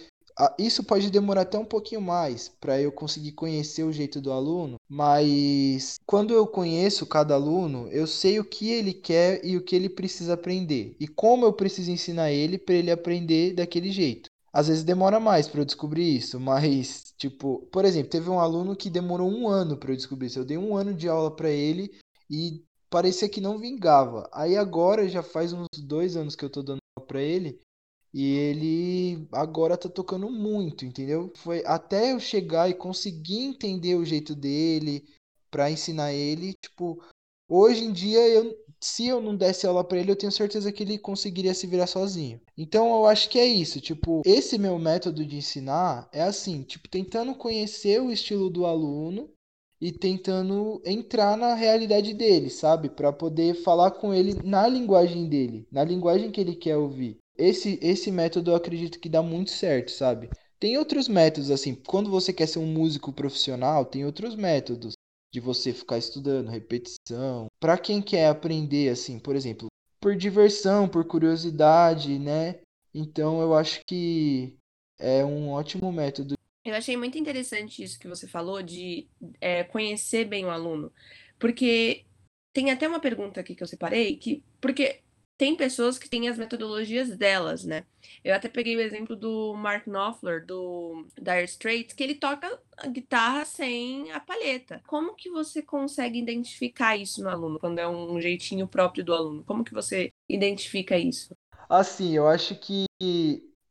isso 0.57 0.83
pode 0.83 1.09
demorar 1.09 1.41
até 1.41 1.57
um 1.57 1.65
pouquinho 1.65 2.01
mais 2.01 2.49
para 2.59 2.79
eu 2.81 2.91
conseguir 2.91 3.33
conhecer 3.33 3.83
o 3.83 3.91
jeito 3.91 4.21
do 4.21 4.31
aluno, 4.31 4.77
mas 4.87 5.97
quando 6.05 6.33
eu 6.33 6.47
conheço 6.47 7.05
cada 7.05 7.33
aluno, 7.33 7.87
eu 7.89 8.07
sei 8.07 8.39
o 8.39 8.45
que 8.45 8.71
ele 8.71 8.93
quer 8.93 9.43
e 9.43 9.57
o 9.57 9.61
que 9.61 9.75
ele 9.75 9.89
precisa 9.89 10.33
aprender 10.33 10.95
e 10.99 11.07
como 11.07 11.45
eu 11.45 11.53
preciso 11.53 11.91
ensinar 11.91 12.31
ele 12.31 12.57
para 12.57 12.75
ele 12.75 12.91
aprender 12.91 13.53
daquele 13.53 13.91
jeito. 13.91 14.29
Às 14.51 14.67
vezes 14.67 14.83
demora 14.83 15.19
mais 15.19 15.47
para 15.47 15.61
eu 15.61 15.65
descobrir 15.65 16.15
isso, 16.15 16.39
mas, 16.41 17.13
tipo, 17.17 17.67
por 17.71 17.85
exemplo, 17.85 18.09
teve 18.09 18.29
um 18.29 18.39
aluno 18.39 18.75
que 18.75 18.89
demorou 18.89 19.29
um 19.29 19.47
ano 19.47 19.77
para 19.77 19.91
eu 19.91 19.95
descobrir 19.95 20.27
isso. 20.27 20.39
Eu 20.39 20.45
dei 20.45 20.57
um 20.57 20.75
ano 20.75 20.93
de 20.93 21.07
aula 21.07 21.35
para 21.35 21.49
ele 21.49 21.91
e 22.29 22.63
parecia 22.89 23.29
que 23.29 23.41
não 23.41 23.59
vingava. 23.59 24.27
Aí 24.33 24.57
agora 24.57 25.07
já 25.07 25.21
faz 25.21 25.53
uns 25.53 25.67
dois 25.83 26.15
anos 26.15 26.35
que 26.35 26.43
eu 26.43 26.49
tô 26.49 26.63
dando 26.63 26.79
aula 26.97 27.07
para 27.07 27.21
ele 27.21 27.59
e 28.13 28.35
ele 28.35 29.27
agora 29.31 29.77
tá 29.77 29.87
tocando 29.87 30.29
muito, 30.29 30.85
entendeu? 30.85 31.31
Foi 31.35 31.63
até 31.65 32.11
eu 32.11 32.19
chegar 32.19 32.69
e 32.69 32.73
conseguir 32.73 33.39
entender 33.39 33.95
o 33.95 34.05
jeito 34.05 34.35
dele 34.35 35.05
para 35.51 35.69
ensinar 35.69 36.13
ele, 36.13 36.53
tipo, 36.53 37.03
hoje 37.47 37.83
em 37.83 37.91
dia 37.91 38.27
eu 38.27 38.55
se 38.81 39.07
eu 39.07 39.21
não 39.21 39.35
desse 39.35 39.67
aula 39.67 39.83
para 39.83 39.97
ele, 39.97 40.11
eu 40.11 40.15
tenho 40.15 40.31
certeza 40.31 40.71
que 40.71 40.83
ele 40.83 40.97
conseguiria 40.97 41.53
se 41.53 41.67
virar 41.67 41.85
sozinho. 41.85 42.39
Então 42.57 42.93
eu 42.93 43.05
acho 43.05 43.29
que 43.29 43.37
é 43.37 43.45
isso, 43.45 43.81
tipo, 43.81 44.21
esse 44.25 44.57
meu 44.57 44.79
método 44.79 45.25
de 45.25 45.35
ensinar 45.35 46.07
é 46.13 46.21
assim, 46.21 46.63
tipo, 46.63 46.87
tentando 46.87 47.35
conhecer 47.35 48.01
o 48.01 48.11
estilo 48.11 48.49
do 48.49 48.65
aluno 48.65 49.29
e 49.81 49.91
tentando 49.91 50.81
entrar 50.85 51.37
na 51.37 51.53
realidade 51.55 52.13
dele, 52.13 52.49
sabe? 52.49 52.89
Para 52.89 53.11
poder 53.11 53.55
falar 53.55 53.91
com 53.91 54.13
ele 54.13 54.33
na 54.43 54.67
linguagem 54.67 55.27
dele, 55.27 55.67
na 55.71 55.83
linguagem 55.83 56.31
que 56.31 56.39
ele 56.39 56.55
quer 56.55 56.77
ouvir 56.77 57.17
esse, 57.39 57.79
esse 57.81 58.11
método 58.11 58.51
eu 58.51 58.55
acredito 58.55 58.99
que 58.99 59.09
dá 59.09 59.23
muito 59.23 59.51
certo, 59.51 59.91
sabe? 59.91 60.29
Tem 60.59 60.77
outros 60.77 61.07
métodos, 61.07 61.49
assim, 61.49 61.73
quando 61.73 62.09
você 62.09 62.33
quer 62.33 62.47
ser 62.47 62.59
um 62.59 62.67
músico 62.67 63.13
profissional, 63.13 63.85
tem 63.85 64.05
outros 64.05 64.35
métodos 64.35 64.93
de 65.33 65.39
você 65.39 65.71
ficar 65.71 65.97
estudando, 65.97 66.49
repetição. 66.49 67.47
Para 67.59 67.77
quem 67.77 68.01
quer 68.01 68.27
aprender, 68.27 68.89
assim, 68.89 69.17
por 69.19 69.35
exemplo, 69.35 69.67
por 70.01 70.15
diversão, 70.15 70.87
por 70.87 71.05
curiosidade, 71.05 72.19
né? 72.19 72.59
Então 72.93 73.41
eu 73.41 73.53
acho 73.53 73.81
que 73.87 74.55
é 74.99 75.23
um 75.23 75.49
ótimo 75.49 75.91
método. 75.91 76.35
Eu 76.65 76.73
achei 76.73 76.97
muito 76.97 77.17
interessante 77.17 77.81
isso 77.81 77.99
que 77.99 78.07
você 78.07 78.27
falou 78.27 78.61
de 78.61 79.07
é, 79.39 79.63
conhecer 79.63 80.25
bem 80.25 80.45
o 80.45 80.49
aluno, 80.49 80.91
porque 81.39 82.05
tem 82.53 82.71
até 82.71 82.87
uma 82.87 82.99
pergunta 82.99 83.39
aqui 83.39 83.55
que 83.55 83.63
eu 83.63 83.67
separei 83.67 84.17
que 84.17 84.43
porque 84.59 85.01
tem 85.39 85.55
pessoas 85.55 85.97
que 85.97 86.09
têm 86.09 86.27
as 86.27 86.37
metodologias 86.37 87.15
delas, 87.17 87.63
né? 87.63 87.85
Eu 88.25 88.35
até 88.35 88.49
peguei 88.49 88.75
o 88.75 88.81
exemplo 88.81 89.15
do 89.15 89.53
Mark 89.55 89.87
Knopfler, 89.87 90.45
do 90.45 91.07
Dire 91.17 91.45
Straits, 91.45 91.93
que 91.93 92.03
ele 92.03 92.15
toca 92.15 92.61
a 92.77 92.87
guitarra 92.87 93.45
sem 93.45 94.11
a 94.11 94.19
palheta. 94.19 94.83
Como 94.85 95.15
que 95.15 95.29
você 95.29 95.61
consegue 95.61 96.19
identificar 96.19 96.97
isso 96.97 97.23
no 97.23 97.29
aluno, 97.29 97.57
quando 97.57 97.79
é 97.79 97.87
um 97.87 98.19
jeitinho 98.19 98.67
próprio 98.67 99.01
do 99.01 99.13
aluno? 99.13 99.41
Como 99.45 99.63
que 99.63 99.73
você 99.73 100.11
identifica 100.27 100.97
isso? 100.97 101.33
Assim, 101.69 102.17
eu 102.17 102.27
acho 102.27 102.55
que 102.55 102.83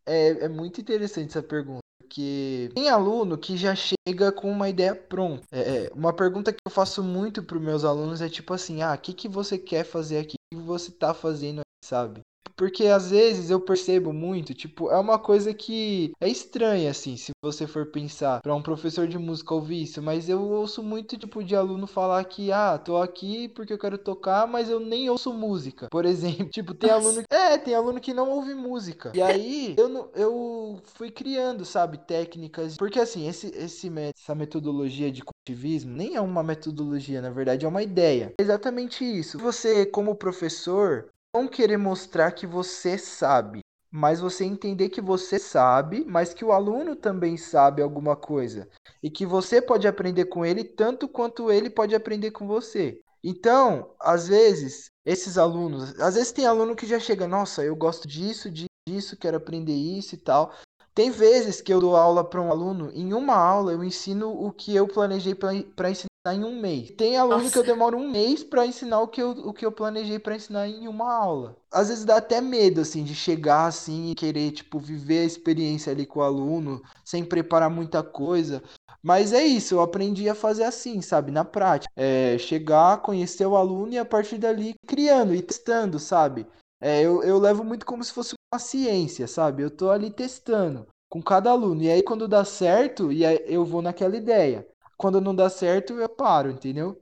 é, 0.06 0.44
é 0.44 0.48
muito 0.48 0.80
interessante 0.80 1.28
essa 1.28 1.42
pergunta 1.42 1.87
porque 2.08 2.70
tem 2.74 2.88
aluno 2.88 3.36
que 3.36 3.56
já 3.56 3.74
chega 3.74 4.32
com 4.32 4.50
uma 4.50 4.68
ideia 4.68 4.94
pronta. 4.94 5.44
É, 5.52 5.84
é 5.86 5.90
uma 5.94 6.12
pergunta 6.12 6.52
que 6.52 6.58
eu 6.66 6.70
faço 6.72 7.02
muito 7.02 7.42
para 7.42 7.58
os 7.58 7.62
meus 7.62 7.84
alunos 7.84 8.22
é 8.22 8.28
tipo 8.28 8.54
assim: 8.54 8.80
ah, 8.82 8.94
o 8.94 8.98
que, 8.98 9.12
que 9.12 9.28
você 9.28 9.58
quer 9.58 9.84
fazer 9.84 10.18
aqui? 10.18 10.36
O 10.52 10.56
que 10.56 10.62
você 10.62 10.90
está 10.90 11.12
fazendo 11.12 11.60
aqui, 11.60 11.86
sabe? 11.86 12.20
Porque 12.58 12.86
às 12.86 13.12
vezes 13.12 13.50
eu 13.50 13.60
percebo 13.60 14.12
muito, 14.12 14.52
tipo, 14.52 14.90
é 14.90 14.98
uma 14.98 15.16
coisa 15.16 15.54
que 15.54 16.10
é 16.20 16.28
estranha, 16.28 16.90
assim, 16.90 17.16
se 17.16 17.30
você 17.40 17.68
for 17.68 17.86
pensar 17.86 18.42
para 18.42 18.52
um 18.52 18.60
professor 18.60 19.06
de 19.06 19.16
música 19.16 19.54
ouvir 19.54 19.82
isso, 19.82 20.02
mas 20.02 20.28
eu 20.28 20.42
ouço 20.42 20.82
muito, 20.82 21.16
tipo, 21.16 21.44
de 21.44 21.54
aluno 21.54 21.86
falar 21.86 22.24
que, 22.24 22.50
ah, 22.50 22.76
tô 22.76 22.96
aqui 22.96 23.48
porque 23.50 23.72
eu 23.72 23.78
quero 23.78 23.96
tocar, 23.96 24.48
mas 24.48 24.68
eu 24.68 24.80
nem 24.80 25.08
ouço 25.08 25.32
música. 25.32 25.86
Por 25.88 26.04
exemplo, 26.04 26.48
tipo, 26.50 26.74
tem 26.74 26.90
Nossa. 26.90 27.06
aluno. 27.06 27.24
É, 27.30 27.56
tem 27.56 27.76
aluno 27.76 28.00
que 28.00 28.12
não 28.12 28.28
ouve 28.28 28.52
música. 28.54 29.12
E 29.14 29.22
aí 29.22 29.76
eu, 29.78 30.10
eu 30.16 30.82
fui 30.82 31.12
criando, 31.12 31.64
sabe, 31.64 31.96
técnicas. 31.98 32.76
Porque 32.76 32.98
assim, 32.98 33.28
esse, 33.28 33.46
esse, 33.54 33.88
essa 34.18 34.34
metodologia 34.34 35.12
de 35.12 35.22
cultivismo 35.22 35.94
nem 35.94 36.16
é 36.16 36.20
uma 36.20 36.42
metodologia, 36.42 37.22
na 37.22 37.30
verdade, 37.30 37.64
é 37.64 37.68
uma 37.68 37.84
ideia. 37.84 38.34
É 38.36 38.42
exatamente 38.42 39.04
isso. 39.04 39.38
Você, 39.38 39.86
como 39.86 40.16
professor, 40.16 41.08
não 41.38 41.46
querer 41.46 41.76
mostrar 41.76 42.32
que 42.32 42.46
você 42.46 42.98
sabe, 42.98 43.60
mas 43.92 44.18
você 44.18 44.44
entender 44.44 44.88
que 44.88 45.00
você 45.00 45.38
sabe, 45.38 46.04
mas 46.04 46.34
que 46.34 46.44
o 46.44 46.50
aluno 46.50 46.96
também 46.96 47.36
sabe 47.36 47.80
alguma 47.80 48.16
coisa 48.16 48.68
e 49.00 49.08
que 49.08 49.24
você 49.24 49.62
pode 49.62 49.86
aprender 49.86 50.24
com 50.24 50.44
ele 50.44 50.64
tanto 50.64 51.08
quanto 51.08 51.50
ele 51.50 51.70
pode 51.70 51.94
aprender 51.94 52.32
com 52.32 52.46
você. 52.46 53.00
Então, 53.22 53.94
às 54.00 54.26
vezes, 54.26 54.90
esses 55.06 55.38
alunos, 55.38 55.98
às 56.00 56.16
vezes 56.16 56.32
tem 56.32 56.44
aluno 56.44 56.74
que 56.74 56.86
já 56.86 56.98
chega, 56.98 57.28
nossa, 57.28 57.62
eu 57.62 57.76
gosto 57.76 58.08
disso, 58.08 58.50
disso, 58.50 59.16
quero 59.16 59.36
aprender 59.36 59.72
isso 59.72 60.16
e 60.16 60.18
tal. 60.18 60.52
Tem 60.92 61.10
vezes 61.10 61.60
que 61.60 61.72
eu 61.72 61.80
dou 61.80 61.94
aula 61.94 62.24
para 62.24 62.42
um 62.42 62.50
aluno, 62.50 62.90
em 62.92 63.12
uma 63.14 63.36
aula 63.36 63.72
eu 63.72 63.84
ensino 63.84 64.30
o 64.30 64.50
que 64.50 64.74
eu 64.74 64.88
planejei 64.88 65.36
para 65.36 65.90
ensinar 65.90 66.08
em 66.26 66.44
um 66.44 66.60
mês. 66.60 66.90
Tem 66.90 67.16
aluno 67.16 67.38
Nossa. 67.38 67.52
que 67.52 67.58
eu 67.58 67.64
demoro 67.64 67.96
um 67.96 68.10
mês 68.10 68.42
para 68.42 68.66
ensinar 68.66 69.00
o 69.00 69.08
que 69.08 69.20
eu, 69.20 69.30
o 69.30 69.52
que 69.52 69.64
eu 69.64 69.72
planejei 69.72 70.18
para 70.18 70.36
ensinar 70.36 70.68
em 70.68 70.88
uma 70.88 71.12
aula. 71.12 71.56
Às 71.72 71.88
vezes 71.88 72.04
dá 72.04 72.16
até 72.16 72.40
medo, 72.40 72.80
assim, 72.80 73.04
de 73.04 73.14
chegar 73.14 73.66
assim 73.66 74.10
e 74.10 74.14
querer, 74.14 74.50
tipo, 74.50 74.78
viver 74.78 75.20
a 75.20 75.24
experiência 75.24 75.92
ali 75.92 76.06
com 76.06 76.20
o 76.20 76.22
aluno, 76.22 76.82
sem 77.04 77.24
preparar 77.24 77.70
muita 77.70 78.02
coisa. 78.02 78.62
Mas 79.02 79.32
é 79.32 79.44
isso, 79.44 79.74
eu 79.74 79.80
aprendi 79.80 80.28
a 80.28 80.34
fazer 80.34 80.64
assim, 80.64 81.00
sabe? 81.00 81.30
Na 81.30 81.44
prática. 81.44 81.92
É 81.96 82.36
chegar, 82.38 83.00
conhecer 83.00 83.46
o 83.46 83.56
aluno 83.56 83.92
e 83.92 83.98
a 83.98 84.04
partir 84.04 84.38
dali 84.38 84.74
criando 84.86 85.34
e 85.34 85.40
testando, 85.40 85.98
sabe? 85.98 86.46
É, 86.80 87.02
eu, 87.02 87.22
eu 87.22 87.38
levo 87.38 87.64
muito 87.64 87.86
como 87.86 88.02
se 88.04 88.12
fosse 88.12 88.34
uma 88.52 88.58
ciência, 88.58 89.26
sabe? 89.26 89.62
Eu 89.62 89.70
tô 89.70 89.90
ali 89.90 90.10
testando 90.10 90.86
com 91.08 91.22
cada 91.22 91.50
aluno. 91.50 91.82
E 91.82 91.90
aí, 91.90 92.02
quando 92.02 92.28
dá 92.28 92.44
certo, 92.44 93.10
e 93.10 93.22
eu 93.46 93.64
vou 93.64 93.82
naquela 93.82 94.16
ideia 94.16 94.66
quando 94.98 95.20
não 95.20 95.34
dá 95.34 95.48
certo, 95.48 95.94
eu 95.94 96.08
paro, 96.08 96.50
entendeu? 96.50 97.00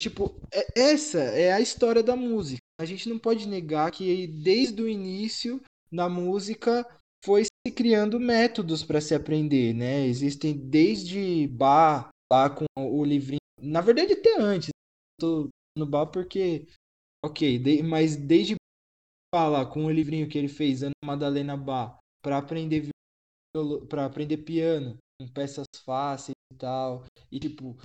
Tipo, 0.00 0.34
é, 0.52 0.80
essa 0.92 1.18
é 1.18 1.52
a 1.52 1.60
história 1.60 2.02
da 2.02 2.16
música. 2.16 2.60
A 2.80 2.84
gente 2.84 3.08
não 3.08 3.18
pode 3.18 3.46
negar 3.46 3.90
que 3.92 4.26
desde 4.26 4.82
o 4.82 4.88
início 4.88 5.60
na 5.90 6.08
música 6.08 6.84
foi 7.24 7.44
se 7.44 7.72
criando 7.72 8.18
métodos 8.18 8.82
para 8.82 9.00
se 9.00 9.14
aprender, 9.14 9.72
né? 9.74 10.06
Existem 10.06 10.56
desde 10.56 11.46
bar, 11.48 12.10
lá 12.32 12.50
com 12.50 12.66
o 12.76 13.04
livrinho. 13.04 13.38
Na 13.60 13.80
verdade, 13.80 14.14
até 14.14 14.40
antes. 14.40 14.70
Tô 15.20 15.48
no 15.78 15.86
bar 15.86 16.06
porque. 16.06 16.66
Ok, 17.24 17.58
de, 17.58 17.82
mas 17.82 18.16
desde 18.16 18.56
lá 19.34 19.66
com 19.66 19.86
o 19.86 19.90
livrinho 19.90 20.28
que 20.28 20.38
ele 20.38 20.48
fez, 20.48 20.82
Ana 20.82 20.92
Madalena 21.04 21.56
Bar, 21.56 21.98
para 22.22 22.38
aprender 22.38 22.88
para 23.88 24.04
aprender 24.04 24.38
piano, 24.38 24.98
com 25.20 25.28
peças 25.28 25.66
fáceis 25.84 26.34
e 26.52 26.56
tal. 26.56 27.04
E, 27.30 27.38
tipo, 27.38 27.76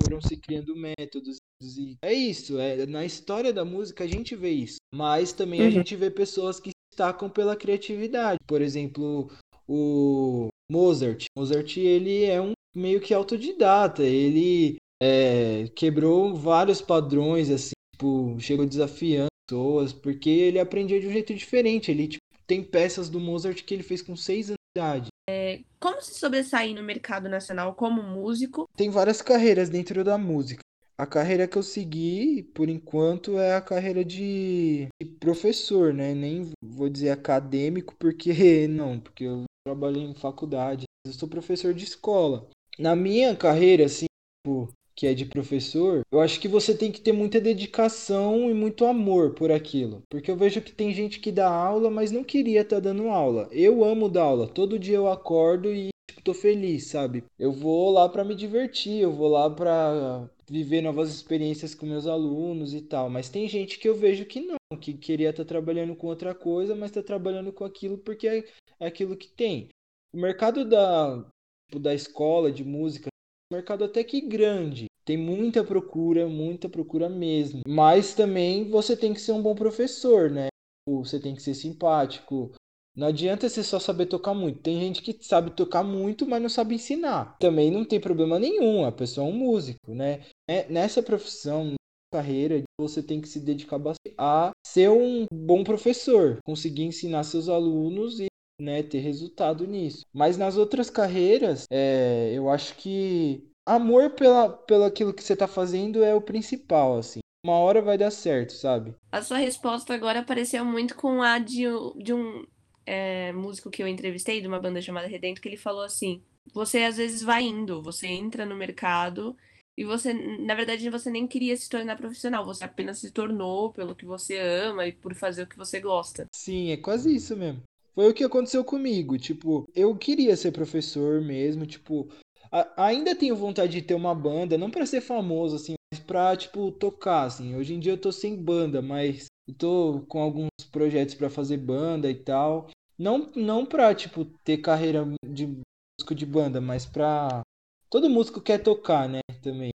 foram 0.00 0.20
se 0.20 0.36
criando 0.36 0.76
métodos. 0.76 1.36
E 1.62 1.96
é 2.02 2.12
isso, 2.12 2.58
é, 2.58 2.86
na 2.86 3.04
história 3.04 3.52
da 3.52 3.64
música 3.64 4.04
a 4.04 4.06
gente 4.06 4.34
vê 4.34 4.50
isso. 4.50 4.76
Mas 4.92 5.32
também 5.32 5.60
uhum. 5.60 5.68
a 5.68 5.70
gente 5.70 5.94
vê 5.94 6.10
pessoas 6.10 6.58
que 6.58 6.70
destacam 6.90 7.30
pela 7.30 7.56
criatividade. 7.56 8.38
Por 8.46 8.60
exemplo, 8.60 9.30
o 9.68 10.48
Mozart. 10.70 11.24
Mozart, 11.36 11.76
ele 11.76 12.24
é 12.24 12.40
um 12.40 12.52
meio 12.74 13.00
que 13.00 13.14
autodidata. 13.14 14.02
Ele 14.02 14.76
é, 15.02 15.68
quebrou 15.74 16.34
vários 16.34 16.80
padrões, 16.80 17.50
assim, 17.50 17.72
tipo, 17.94 18.36
chegou 18.40 18.66
desafiando 18.66 19.28
pessoas, 19.48 19.92
porque 19.92 20.30
ele 20.30 20.58
aprendia 20.58 21.00
de 21.00 21.06
um 21.06 21.12
jeito 21.12 21.34
diferente. 21.34 21.90
Ele, 21.90 22.08
tipo, 22.08 22.22
tem 22.46 22.62
peças 22.62 23.08
do 23.08 23.20
Mozart 23.20 23.62
que 23.62 23.74
ele 23.74 23.82
fez 23.82 24.02
com 24.02 24.16
seis 24.16 24.48
anos 24.48 24.58
de 24.74 24.80
idade. 24.80 25.08
É, 25.28 25.60
como 25.78 26.00
se 26.00 26.18
sobressair 26.18 26.74
no 26.74 26.82
mercado 26.82 27.28
nacional 27.28 27.74
como 27.74 28.02
músico? 28.02 28.68
Tem 28.76 28.90
várias 28.90 29.22
carreiras 29.22 29.68
dentro 29.68 30.02
da 30.02 30.18
música. 30.18 30.62
A 30.98 31.06
carreira 31.06 31.48
que 31.48 31.56
eu 31.56 31.62
segui, 31.62 32.42
por 32.54 32.68
enquanto, 32.68 33.38
é 33.38 33.54
a 33.54 33.60
carreira 33.60 34.04
de, 34.04 34.88
de 35.00 35.08
professor, 35.18 35.92
né? 35.92 36.14
Nem 36.14 36.50
vou 36.62 36.88
dizer 36.88 37.10
acadêmico, 37.10 37.94
porque 37.98 38.32
não, 38.68 39.00
porque 39.00 39.24
eu 39.24 39.44
trabalho 39.66 39.98
em 39.98 40.14
faculdade. 40.14 40.84
Eu 41.06 41.12
sou 41.12 41.28
professor 41.28 41.72
de 41.72 41.84
escola. 41.84 42.48
Na 42.78 42.94
minha 42.94 43.34
carreira, 43.36 43.86
assim, 43.86 44.06
tipo, 44.44 44.68
que 45.02 45.06
é 45.08 45.14
de 45.14 45.26
professor, 45.26 46.02
eu 46.12 46.20
acho 46.20 46.38
que 46.38 46.46
você 46.46 46.76
tem 46.76 46.92
que 46.92 47.00
ter 47.00 47.10
muita 47.10 47.40
dedicação 47.40 48.48
e 48.48 48.54
muito 48.54 48.84
amor 48.84 49.34
por 49.34 49.50
aquilo. 49.50 50.00
Porque 50.08 50.30
eu 50.30 50.36
vejo 50.36 50.62
que 50.62 50.70
tem 50.70 50.94
gente 50.94 51.18
que 51.18 51.32
dá 51.32 51.50
aula, 51.50 51.90
mas 51.90 52.12
não 52.12 52.22
queria 52.22 52.60
estar 52.60 52.76
tá 52.76 52.82
dando 52.82 53.08
aula. 53.08 53.48
Eu 53.50 53.82
amo 53.82 54.08
dar 54.08 54.22
aula. 54.22 54.46
Todo 54.46 54.78
dia 54.78 54.94
eu 54.94 55.08
acordo 55.08 55.74
e 55.74 55.88
tipo, 56.08 56.22
tô 56.22 56.32
feliz, 56.32 56.86
sabe? 56.86 57.24
Eu 57.36 57.50
vou 57.50 57.90
lá 57.90 58.08
para 58.08 58.22
me 58.22 58.32
divertir, 58.36 59.00
eu 59.00 59.10
vou 59.10 59.26
lá 59.26 59.50
para 59.50 60.30
viver 60.48 60.80
novas 60.80 61.12
experiências 61.12 61.74
com 61.74 61.84
meus 61.84 62.06
alunos 62.06 62.72
e 62.72 62.80
tal. 62.80 63.10
Mas 63.10 63.28
tem 63.28 63.48
gente 63.48 63.80
que 63.80 63.88
eu 63.88 63.96
vejo 63.96 64.24
que 64.24 64.40
não, 64.40 64.78
que 64.78 64.94
queria 64.94 65.30
estar 65.30 65.42
tá 65.42 65.48
trabalhando 65.48 65.96
com 65.96 66.06
outra 66.06 66.32
coisa, 66.32 66.76
mas 66.76 66.90
está 66.90 67.02
trabalhando 67.02 67.52
com 67.52 67.64
aquilo 67.64 67.98
porque 67.98 68.28
é, 68.28 68.44
é 68.78 68.86
aquilo 68.86 69.16
que 69.16 69.26
tem. 69.26 69.66
O 70.14 70.20
mercado 70.20 70.64
da, 70.64 71.24
tipo, 71.66 71.80
da 71.80 71.92
escola 71.92 72.52
de 72.52 72.62
música 72.62 73.10
mercado 73.52 73.84
até 73.84 74.02
que 74.02 74.20
grande. 74.20 74.86
Tem 75.04 75.16
muita 75.16 75.62
procura, 75.62 76.26
muita 76.28 76.68
procura 76.68 77.08
mesmo. 77.08 77.62
Mas 77.66 78.14
também 78.14 78.70
você 78.70 78.96
tem 78.96 79.12
que 79.12 79.20
ser 79.20 79.32
um 79.32 79.42
bom 79.42 79.54
professor, 79.54 80.30
né? 80.30 80.48
Você 80.88 81.20
tem 81.20 81.34
que 81.34 81.42
ser 81.42 81.54
simpático. 81.54 82.52
Não 82.94 83.08
adianta 83.08 83.48
você 83.48 83.62
só 83.62 83.78
saber 83.78 84.06
tocar 84.06 84.34
muito. 84.34 84.60
Tem 84.60 84.78
gente 84.78 85.02
que 85.02 85.16
sabe 85.24 85.50
tocar 85.50 85.82
muito, 85.82 86.26
mas 86.26 86.42
não 86.42 86.48
sabe 86.48 86.74
ensinar. 86.74 87.36
Também 87.38 87.70
não 87.70 87.84
tem 87.84 88.00
problema 88.00 88.38
nenhum. 88.38 88.84
A 88.84 88.92
pessoa 88.92 89.26
é 89.26 89.30
um 89.30 89.34
músico, 89.34 89.94
né? 89.94 90.22
É, 90.48 90.68
nessa 90.70 91.02
profissão, 91.02 91.74
carreira, 92.12 92.62
você 92.78 93.02
tem 93.02 93.20
que 93.20 93.28
se 93.28 93.40
dedicar 93.40 93.78
bastante 93.78 94.14
a 94.18 94.50
ser 94.66 94.90
um 94.90 95.26
bom 95.32 95.64
professor, 95.64 96.38
conseguir 96.44 96.84
ensinar 96.84 97.24
seus 97.24 97.48
alunos 97.48 98.20
e 98.20 98.26
né, 98.62 98.82
ter 98.82 99.00
resultado 99.00 99.66
nisso. 99.66 100.06
Mas 100.12 100.38
nas 100.38 100.56
outras 100.56 100.88
carreiras, 100.88 101.66
é, 101.70 102.32
eu 102.32 102.48
acho 102.48 102.76
que 102.76 103.44
amor 103.66 104.10
pela, 104.10 104.48
pelo 104.48 104.84
aquilo 104.84 105.12
que 105.12 105.22
você 105.22 105.32
está 105.32 105.46
fazendo 105.46 106.02
é 106.02 106.14
o 106.14 106.20
principal, 106.20 106.98
assim. 106.98 107.20
Uma 107.44 107.58
hora 107.58 107.82
vai 107.82 107.98
dar 107.98 108.10
certo, 108.10 108.52
sabe? 108.52 108.94
A 109.10 109.20
sua 109.20 109.38
resposta 109.38 109.92
agora 109.92 110.22
pareceu 110.22 110.64
muito 110.64 110.94
com 110.94 111.20
a 111.20 111.38
de, 111.38 111.64
de 111.96 112.14
um 112.14 112.46
é, 112.86 113.32
músico 113.32 113.70
que 113.70 113.82
eu 113.82 113.88
entrevistei, 113.88 114.40
de 114.40 114.46
uma 114.46 114.60
banda 114.60 114.80
chamada 114.80 115.08
Redento, 115.08 115.40
que 115.40 115.48
ele 115.48 115.56
falou 115.56 115.82
assim: 115.82 116.22
você 116.54 116.84
às 116.84 116.96
vezes 116.96 117.22
vai 117.22 117.42
indo, 117.42 117.82
você 117.82 118.06
entra 118.06 118.46
no 118.46 118.54
mercado 118.54 119.36
e 119.76 119.84
você, 119.84 120.12
na 120.12 120.54
verdade, 120.54 120.88
você 120.90 121.10
nem 121.10 121.26
queria 121.26 121.56
se 121.56 121.68
tornar 121.68 121.96
profissional, 121.96 122.44
você 122.44 122.62
apenas 122.64 122.98
se 122.98 123.10
tornou 123.10 123.72
pelo 123.72 123.96
que 123.96 124.04
você 124.04 124.38
ama 124.38 124.86
e 124.86 124.92
por 124.92 125.14
fazer 125.14 125.44
o 125.44 125.46
que 125.46 125.56
você 125.56 125.80
gosta. 125.80 126.26
Sim, 126.32 126.70
é 126.70 126.76
quase 126.76 127.14
isso 127.14 127.36
mesmo. 127.36 127.62
Foi 127.94 128.08
o 128.08 128.14
que 128.14 128.24
aconteceu 128.24 128.64
comigo. 128.64 129.18
Tipo, 129.18 129.68
eu 129.74 129.94
queria 129.96 130.36
ser 130.36 130.52
professor 130.52 131.20
mesmo. 131.20 131.66
Tipo, 131.66 132.08
a, 132.50 132.86
ainda 132.86 133.14
tenho 133.14 133.36
vontade 133.36 133.72
de 133.72 133.82
ter 133.82 133.94
uma 133.94 134.14
banda, 134.14 134.58
não 134.58 134.70
para 134.70 134.86
ser 134.86 135.00
famoso, 135.00 135.56
assim, 135.56 135.74
mas 135.92 136.00
pra, 136.00 136.36
tipo, 136.36 136.70
tocar, 136.72 137.24
assim. 137.24 137.54
Hoje 137.56 137.74
em 137.74 137.80
dia 137.80 137.92
eu 137.92 137.98
tô 137.98 138.10
sem 138.12 138.36
banda, 138.36 138.80
mas 138.80 139.26
tô 139.58 140.04
com 140.08 140.20
alguns 140.20 140.48
projetos 140.70 141.14
para 141.14 141.30
fazer 141.30 141.58
banda 141.58 142.10
e 142.10 142.14
tal. 142.14 142.68
Não, 142.98 143.30
não 143.34 143.66
pra, 143.66 143.94
tipo, 143.94 144.24
ter 144.44 144.58
carreira 144.58 145.06
de 145.24 145.46
músico 145.46 146.14
de 146.14 146.26
banda, 146.26 146.60
mas 146.60 146.86
pra. 146.86 147.42
Todo 147.90 148.08
músico 148.08 148.40
quer 148.40 148.62
tocar, 148.62 149.08
né? 149.08 149.20
Também. 149.42 149.70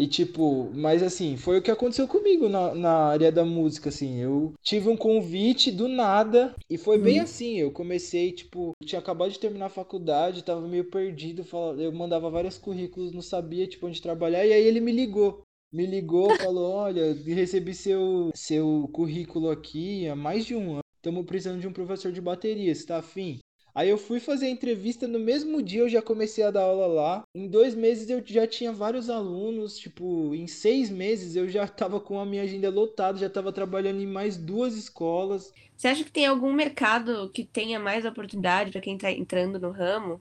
E 0.00 0.06
tipo, 0.06 0.70
mas 0.72 1.02
assim, 1.02 1.36
foi 1.36 1.58
o 1.58 1.62
que 1.62 1.70
aconteceu 1.70 2.08
comigo 2.08 2.48
na, 2.48 2.74
na 2.74 2.90
área 2.90 3.30
da 3.30 3.44
música, 3.44 3.90
assim. 3.90 4.16
Eu 4.16 4.54
tive 4.62 4.88
um 4.88 4.96
convite 4.96 5.70
do 5.70 5.86
nada 5.88 6.54
e 6.70 6.78
foi 6.78 6.98
hum. 6.98 7.02
bem 7.02 7.20
assim. 7.20 7.58
Eu 7.58 7.70
comecei, 7.70 8.32
tipo, 8.32 8.72
tinha 8.82 8.98
acabado 8.98 9.30
de 9.30 9.38
terminar 9.38 9.66
a 9.66 9.68
faculdade, 9.68 10.42
tava 10.42 10.66
meio 10.66 10.84
perdido. 10.84 11.44
Eu 11.78 11.92
mandava 11.92 12.30
vários 12.30 12.56
currículos, 12.56 13.12
não 13.12 13.20
sabia, 13.20 13.66
tipo, 13.66 13.86
onde 13.86 14.00
trabalhar. 14.00 14.46
E 14.46 14.54
aí 14.54 14.62
ele 14.62 14.80
me 14.80 14.90
ligou. 14.90 15.42
Me 15.70 15.84
ligou, 15.84 16.30
falou: 16.40 16.72
Olha, 16.72 17.12
recebi 17.12 17.74
seu, 17.74 18.30
seu 18.34 18.88
currículo 18.94 19.50
aqui 19.50 20.08
há 20.08 20.16
mais 20.16 20.46
de 20.46 20.54
um 20.54 20.72
ano. 20.72 20.84
Estamos 20.96 21.26
precisando 21.26 21.60
de 21.60 21.68
um 21.68 21.74
professor 21.74 22.10
de 22.10 22.22
bateria, 22.22 22.74
você 22.74 22.86
tá 22.86 22.96
afim? 22.96 23.38
Aí 23.80 23.88
eu 23.88 23.96
fui 23.96 24.20
fazer 24.20 24.44
a 24.44 24.50
entrevista 24.50 25.08
no 25.08 25.18
mesmo 25.18 25.62
dia, 25.62 25.80
eu 25.80 25.88
já 25.88 26.02
comecei 26.02 26.44
a 26.44 26.50
dar 26.50 26.64
aula 26.64 26.86
lá. 26.86 27.22
Em 27.34 27.48
dois 27.48 27.74
meses 27.74 28.10
eu 28.10 28.22
já 28.22 28.46
tinha 28.46 28.70
vários 28.70 29.08
alunos, 29.08 29.78
tipo, 29.78 30.34
em 30.34 30.46
seis 30.46 30.90
meses 30.90 31.34
eu 31.34 31.48
já 31.48 31.64
estava 31.64 31.98
com 31.98 32.20
a 32.20 32.26
minha 32.26 32.42
agenda 32.42 32.68
lotada, 32.68 33.16
já 33.16 33.28
estava 33.28 33.50
trabalhando 33.50 34.02
em 34.02 34.06
mais 34.06 34.36
duas 34.36 34.76
escolas. 34.76 35.50
Você 35.74 35.88
acha 35.88 36.04
que 36.04 36.12
tem 36.12 36.26
algum 36.26 36.52
mercado 36.52 37.30
que 37.30 37.42
tenha 37.42 37.80
mais 37.80 38.04
oportunidade 38.04 38.70
para 38.70 38.82
quem 38.82 38.96
está 38.96 39.10
entrando 39.10 39.58
no 39.58 39.70
ramo? 39.70 40.20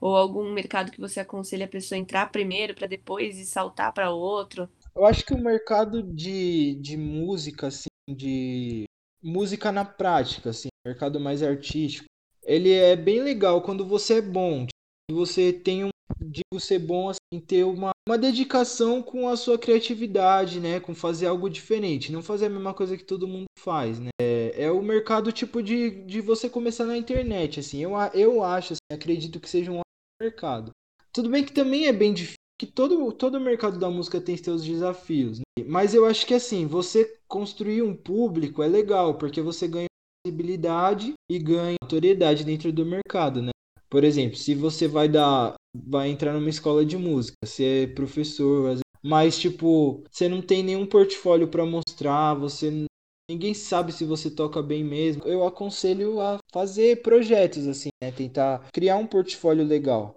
Ou 0.00 0.16
algum 0.16 0.52
mercado 0.52 0.90
que 0.90 1.00
você 1.00 1.20
aconselha 1.20 1.66
a 1.66 1.68
pessoa 1.68 1.96
a 1.96 2.02
entrar 2.02 2.32
primeiro 2.32 2.74
para 2.74 2.88
depois 2.88 3.36
saltar 3.46 3.92
para 3.92 4.10
outro? 4.10 4.68
Eu 4.96 5.04
acho 5.04 5.24
que 5.24 5.32
o 5.32 5.40
mercado 5.40 6.02
de, 6.02 6.74
de 6.80 6.96
música, 6.96 7.68
assim, 7.68 7.86
de 8.10 8.82
música 9.22 9.70
na 9.70 9.84
prática, 9.84 10.50
assim, 10.50 10.66
mercado 10.84 11.20
mais 11.20 11.40
artístico, 11.40 12.08
ele 12.46 12.72
é 12.72 12.94
bem 12.96 13.20
legal 13.20 13.60
quando 13.60 13.84
você 13.84 14.14
é 14.14 14.22
bom. 14.22 14.66
Você 15.10 15.52
tem 15.52 15.84
um. 15.84 15.88
Digo 16.20 16.60
ser 16.60 16.78
bom 16.78 17.10
assim, 17.10 17.40
ter 17.44 17.64
uma, 17.64 17.90
uma 18.08 18.16
dedicação 18.16 19.02
com 19.02 19.28
a 19.28 19.36
sua 19.36 19.58
criatividade, 19.58 20.60
né? 20.60 20.80
Com 20.80 20.94
fazer 20.94 21.26
algo 21.26 21.50
diferente. 21.50 22.12
Não 22.12 22.22
fazer 22.22 22.46
a 22.46 22.50
mesma 22.50 22.72
coisa 22.72 22.96
que 22.96 23.04
todo 23.04 23.28
mundo 23.28 23.46
faz, 23.58 23.98
né? 23.98 24.10
É, 24.20 24.64
é 24.64 24.70
o 24.70 24.80
mercado 24.82 25.32
tipo 25.32 25.62
de, 25.62 25.90
de 26.04 26.20
você 26.20 26.48
começar 26.48 26.86
na 26.86 26.96
internet, 26.96 27.60
assim. 27.60 27.82
Eu, 27.82 27.92
eu 28.14 28.42
acho, 28.42 28.72
assim, 28.72 28.96
acredito 28.96 29.40
que 29.40 29.50
seja 29.50 29.70
um 29.72 29.80
mercado. 30.22 30.70
Tudo 31.12 31.28
bem 31.28 31.44
que 31.44 31.52
também 31.52 31.86
é 31.86 31.92
bem 31.92 32.14
difícil 32.14 32.36
que 32.58 32.66
todo, 32.66 33.12
todo 33.12 33.40
mercado 33.40 33.78
da 33.78 33.90
música 33.90 34.20
tem 34.20 34.36
seus 34.36 34.64
desafios. 34.64 35.38
Né? 35.38 35.44
Mas 35.66 35.94
eu 35.94 36.06
acho 36.06 36.26
que 36.26 36.34
assim, 36.34 36.66
você 36.66 37.18
construir 37.28 37.82
um 37.82 37.94
público 37.94 38.62
é 38.62 38.68
legal, 38.68 39.14
porque 39.14 39.42
você 39.42 39.68
ganha 39.68 39.86
visibilidade 40.26 41.14
e 41.30 41.38
ganha 41.38 41.76
autoridade 41.80 42.44
dentro 42.44 42.72
do 42.72 42.84
mercado, 42.84 43.40
né? 43.40 43.50
Por 43.88 44.02
exemplo, 44.02 44.36
se 44.36 44.54
você 44.54 44.88
vai 44.88 45.08
dar, 45.08 45.54
vai 45.74 46.08
entrar 46.08 46.32
numa 46.32 46.50
escola 46.50 46.84
de 46.84 46.96
música, 46.96 47.36
você 47.44 47.84
é 47.84 47.86
professor, 47.86 48.78
mas 49.02 49.38
tipo, 49.38 50.02
você 50.10 50.28
não 50.28 50.42
tem 50.42 50.62
nenhum 50.62 50.86
portfólio 50.86 51.48
para 51.48 51.64
mostrar, 51.64 52.34
você 52.34 52.86
ninguém 53.30 53.54
sabe 53.54 53.92
se 53.92 54.04
você 54.04 54.30
toca 54.30 54.60
bem 54.60 54.82
mesmo. 54.82 55.22
Eu 55.24 55.46
aconselho 55.46 56.20
a 56.20 56.38
fazer 56.52 57.02
projetos 57.02 57.66
assim, 57.68 57.90
né? 58.02 58.10
Tentar 58.10 58.68
criar 58.72 58.96
um 58.96 59.06
portfólio 59.06 59.64
legal. 59.64 60.16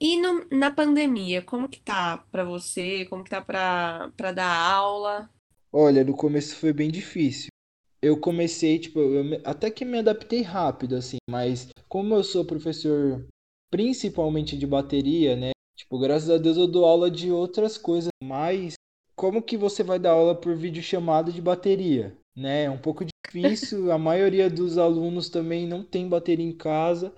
E 0.00 0.16
no, 0.20 0.46
na 0.52 0.70
pandemia, 0.70 1.42
como 1.42 1.68
que 1.68 1.80
tá 1.80 2.18
para 2.30 2.44
você? 2.44 3.04
Como 3.06 3.24
que 3.24 3.30
tá 3.30 3.42
para 3.42 4.32
dar 4.32 4.72
aula? 4.72 5.28
Olha, 5.72 6.04
no 6.04 6.16
começo 6.16 6.54
foi 6.54 6.72
bem 6.72 6.88
difícil 6.88 7.48
eu 8.00 8.18
comecei, 8.18 8.78
tipo, 8.78 9.00
eu 9.00 9.40
até 9.44 9.70
que 9.70 9.84
me 9.84 9.98
adaptei 9.98 10.42
rápido, 10.42 10.96
assim, 10.96 11.18
mas 11.28 11.68
como 11.88 12.14
eu 12.14 12.22
sou 12.22 12.44
professor 12.44 13.26
principalmente 13.70 14.56
de 14.56 14.66
bateria, 14.66 15.36
né? 15.36 15.50
Tipo, 15.76 15.98
graças 15.98 16.30
a 16.30 16.38
Deus 16.38 16.56
eu 16.56 16.66
dou 16.66 16.84
aula 16.84 17.10
de 17.10 17.30
outras 17.30 17.76
coisas, 17.76 18.10
mas 18.22 18.74
como 19.16 19.42
que 19.42 19.56
você 19.56 19.82
vai 19.82 19.98
dar 19.98 20.12
aula 20.12 20.34
por 20.34 20.56
vídeo 20.56 20.82
chamada 20.82 21.30
de 21.30 21.40
bateria, 21.42 22.16
né? 22.36 22.64
É 22.64 22.70
um 22.70 22.78
pouco 22.78 23.04
difícil, 23.04 23.90
a 23.92 23.98
maioria 23.98 24.48
dos 24.48 24.78
alunos 24.78 25.28
também 25.28 25.66
não 25.66 25.84
tem 25.84 26.08
bateria 26.08 26.46
em 26.46 26.56
casa. 26.56 27.12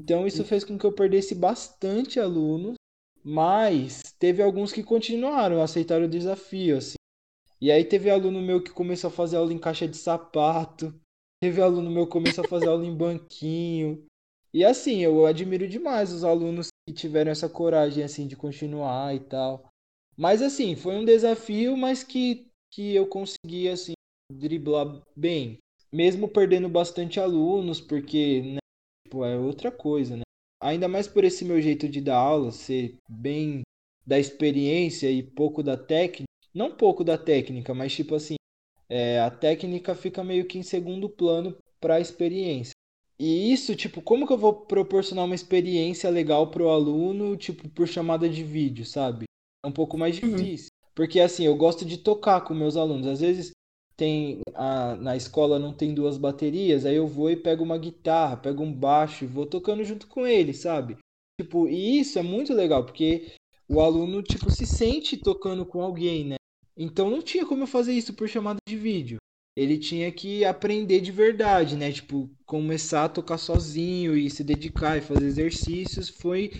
Então 0.00 0.26
isso 0.26 0.44
fez 0.44 0.64
com 0.64 0.76
que 0.76 0.84
eu 0.84 0.92
perdesse 0.92 1.34
bastante 1.34 2.18
alunos, 2.18 2.74
mas 3.22 4.02
teve 4.18 4.42
alguns 4.42 4.72
que 4.72 4.82
continuaram, 4.82 5.62
aceitaram 5.62 6.06
o 6.06 6.08
desafio, 6.08 6.78
assim. 6.78 6.96
E 7.60 7.70
aí 7.70 7.84
teve 7.84 8.10
aluno 8.10 8.40
meu 8.42 8.62
que 8.62 8.70
começou 8.70 9.08
a 9.08 9.12
fazer 9.12 9.36
aula 9.36 9.52
em 9.52 9.58
caixa 9.58 9.88
de 9.88 9.96
sapato. 9.96 10.94
Teve 11.42 11.60
aluno 11.60 11.90
meu 11.90 12.06
que 12.06 12.12
começou 12.12 12.44
a 12.44 12.48
fazer 12.48 12.68
aula 12.68 12.84
em 12.84 12.94
banquinho. 12.94 14.04
E 14.52 14.64
assim, 14.64 15.00
eu 15.00 15.26
admiro 15.26 15.66
demais 15.66 16.12
os 16.12 16.24
alunos 16.24 16.68
que 16.86 16.94
tiveram 16.94 17.32
essa 17.32 17.48
coragem 17.48 18.04
assim 18.04 18.26
de 18.26 18.36
continuar 18.36 19.14
e 19.14 19.20
tal. 19.20 19.68
Mas 20.16 20.42
assim, 20.42 20.76
foi 20.76 20.94
um 20.94 21.04
desafio, 21.04 21.76
mas 21.76 22.04
que, 22.04 22.46
que 22.72 22.94
eu 22.94 23.06
consegui 23.06 23.68
assim 23.68 23.94
driblar 24.32 25.02
bem. 25.16 25.58
Mesmo 25.92 26.28
perdendo 26.28 26.68
bastante 26.68 27.20
alunos, 27.20 27.80
porque 27.80 28.42
né, 28.42 28.58
tipo, 29.06 29.24
é 29.24 29.36
outra 29.36 29.70
coisa, 29.70 30.16
né? 30.16 30.22
Ainda 30.60 30.88
mais 30.88 31.06
por 31.06 31.24
esse 31.24 31.44
meu 31.44 31.60
jeito 31.60 31.88
de 31.88 32.00
dar 32.00 32.16
aula, 32.16 32.50
ser 32.50 32.96
bem 33.08 33.62
da 34.06 34.18
experiência 34.18 35.10
e 35.10 35.22
pouco 35.22 35.62
da 35.62 35.76
técnica 35.76 36.24
não 36.54 36.70
pouco 36.70 37.02
da 37.02 37.18
técnica, 37.18 37.74
mas 37.74 37.92
tipo 37.92 38.14
assim, 38.14 38.36
é, 38.88 39.20
a 39.20 39.30
técnica 39.30 39.94
fica 39.94 40.22
meio 40.22 40.46
que 40.46 40.58
em 40.58 40.62
segundo 40.62 41.08
plano 41.08 41.56
para 41.80 41.96
a 41.96 42.00
experiência. 42.00 42.74
E 43.18 43.52
isso, 43.52 43.76
tipo, 43.76 44.02
como 44.02 44.26
que 44.26 44.32
eu 44.32 44.38
vou 44.38 44.52
proporcionar 44.52 45.24
uma 45.24 45.34
experiência 45.34 46.10
legal 46.10 46.50
pro 46.50 46.68
aluno, 46.68 47.36
tipo, 47.36 47.68
por 47.68 47.86
chamada 47.86 48.28
de 48.28 48.42
vídeo, 48.42 48.84
sabe? 48.84 49.24
É 49.64 49.68
um 49.68 49.72
pouco 49.72 49.96
mais 49.96 50.20
uhum. 50.20 50.34
difícil. 50.34 50.68
Uhum. 50.72 50.90
Porque, 50.94 51.20
assim, 51.20 51.44
eu 51.44 51.56
gosto 51.56 51.84
de 51.84 51.98
tocar 51.98 52.40
com 52.40 52.54
meus 52.54 52.76
alunos. 52.76 53.06
Às 53.06 53.20
vezes 53.20 53.52
tem 53.96 54.40
a, 54.54 54.96
na 54.96 55.16
escola 55.16 55.58
não 55.58 55.72
tem 55.72 55.94
duas 55.94 56.18
baterias, 56.18 56.84
aí 56.84 56.96
eu 56.96 57.06
vou 57.06 57.30
e 57.30 57.36
pego 57.36 57.62
uma 57.62 57.78
guitarra, 57.78 58.36
pego 58.36 58.62
um 58.62 58.72
baixo 58.72 59.24
e 59.24 59.28
vou 59.28 59.46
tocando 59.46 59.84
junto 59.84 60.08
com 60.08 60.26
ele, 60.26 60.52
sabe? 60.52 60.98
Tipo, 61.40 61.68
e 61.68 62.00
isso 62.00 62.18
é 62.18 62.22
muito 62.22 62.52
legal, 62.52 62.84
porque 62.84 63.32
o 63.68 63.80
aluno, 63.80 64.22
tipo, 64.22 64.50
se 64.50 64.66
sente 64.66 65.16
tocando 65.16 65.64
com 65.64 65.80
alguém, 65.80 66.24
né? 66.24 66.36
Então 66.76 67.10
não 67.10 67.22
tinha 67.22 67.46
como 67.46 67.62
eu 67.62 67.66
fazer 67.66 67.92
isso 67.92 68.14
por 68.14 68.28
chamada 68.28 68.58
de 68.68 68.76
vídeo 68.76 69.18
ele 69.56 69.78
tinha 69.78 70.10
que 70.10 70.44
aprender 70.44 71.00
de 71.00 71.12
verdade, 71.12 71.76
né? 71.76 71.92
Tipo, 71.92 72.28
começar 72.44 73.04
a 73.04 73.08
tocar 73.08 73.38
sozinho 73.38 74.16
e 74.16 74.28
se 74.28 74.42
dedicar 74.42 74.96
e 74.96 75.02
fazer 75.02 75.26
exercícios. 75.26 76.08
Foi. 76.08 76.52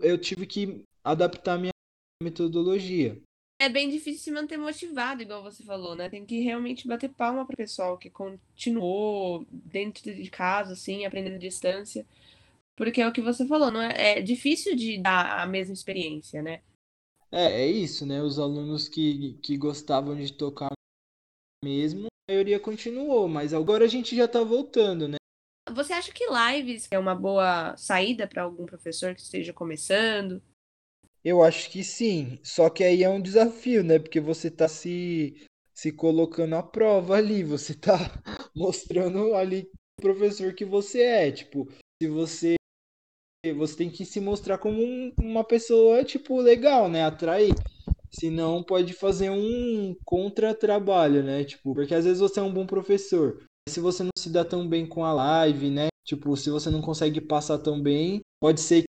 Eu 0.00 0.16
tive 0.16 0.46
que 0.46 0.82
adaptar 1.04 1.58
minha 1.58 1.72
metodologia. 2.22 3.20
É 3.60 3.68
bem 3.68 3.88
difícil 3.88 4.22
se 4.22 4.30
manter 4.30 4.58
motivado, 4.58 5.22
igual 5.22 5.42
você 5.42 5.64
falou, 5.64 5.96
né? 5.96 6.08
Tem 6.08 6.24
que 6.26 6.40
realmente 6.40 6.86
bater 6.86 7.08
palma 7.08 7.44
para 7.44 7.54
o 7.54 7.56
pessoal 7.56 7.96
que 7.96 8.10
continuou 8.10 9.46
dentro 9.50 10.14
de 10.14 10.30
casa, 10.30 10.74
assim, 10.74 11.04
aprendendo 11.04 11.36
à 11.36 11.38
distância. 11.38 12.06
Porque 12.76 13.00
é 13.00 13.08
o 13.08 13.12
que 13.12 13.22
você 13.22 13.46
falou, 13.46 13.70
não 13.70 13.80
é, 13.80 14.18
é 14.18 14.20
difícil 14.20 14.76
de 14.76 14.98
dar 14.98 15.40
a 15.40 15.46
mesma 15.46 15.72
experiência, 15.72 16.42
né? 16.42 16.60
É, 17.30 17.62
é 17.62 17.66
isso, 17.66 18.06
né? 18.06 18.22
Os 18.22 18.38
alunos 18.38 18.88
que, 18.88 19.34
que 19.42 19.56
gostavam 19.56 20.16
de 20.16 20.32
tocar 20.32 20.70
mesmo 21.64 22.06
a 22.28 22.32
maioria 22.32 22.58
continuou, 22.58 23.28
mas 23.28 23.54
agora 23.54 23.84
a 23.84 23.88
gente 23.88 24.16
já 24.16 24.26
tá 24.26 24.42
voltando, 24.42 25.06
né? 25.06 25.16
Você 25.72 25.92
acha 25.92 26.12
que 26.12 26.24
lives 26.26 26.88
é 26.90 26.98
uma 26.98 27.14
boa 27.14 27.76
saída 27.76 28.26
para 28.26 28.42
algum 28.42 28.66
professor 28.66 29.14
que 29.14 29.20
esteja 29.20 29.52
começando? 29.52 30.42
Eu 31.24 31.42
acho 31.42 31.70
que 31.70 31.82
sim, 31.82 32.38
só 32.42 32.70
que 32.70 32.84
aí 32.84 33.02
é 33.02 33.08
um 33.08 33.20
desafio, 33.20 33.82
né? 33.82 33.98
Porque 33.98 34.20
você 34.20 34.50
tá 34.50 34.68
se, 34.68 35.44
se 35.74 35.92
colocando 35.92 36.54
à 36.54 36.62
prova 36.62 37.16
ali, 37.16 37.42
você 37.42 37.74
tá 37.74 37.96
mostrando 38.54 39.34
ali 39.34 39.68
o 39.98 40.02
professor 40.02 40.54
que 40.54 40.64
você 40.64 41.02
é. 41.02 41.32
Tipo, 41.32 41.68
se 42.00 42.08
você. 42.08 42.54
Você 43.52 43.76
tem 43.76 43.90
que 43.90 44.04
se 44.04 44.20
mostrar 44.20 44.58
como 44.58 44.82
um, 44.82 45.12
uma 45.18 45.44
pessoa, 45.44 46.04
tipo, 46.04 46.40
legal, 46.40 46.88
né? 46.88 47.04
Atrair. 47.04 47.54
Senão 48.10 48.62
pode 48.62 48.92
fazer 48.92 49.30
um 49.30 49.94
contra-trabalho, 50.04 51.22
né? 51.22 51.44
Tipo, 51.44 51.74
porque 51.74 51.94
às 51.94 52.04
vezes 52.04 52.20
você 52.20 52.40
é 52.40 52.42
um 52.42 52.52
bom 52.52 52.66
professor. 52.66 53.42
Se 53.68 53.80
você 53.80 54.02
não 54.02 54.10
se 54.16 54.30
dá 54.30 54.44
tão 54.44 54.66
bem 54.66 54.86
com 54.86 55.04
a 55.04 55.12
live, 55.12 55.70
né? 55.70 55.88
Tipo, 56.04 56.36
se 56.36 56.50
você 56.50 56.70
não 56.70 56.80
consegue 56.80 57.20
passar 57.20 57.58
tão 57.58 57.80
bem, 57.82 58.20
pode 58.40 58.60
ser 58.60 58.84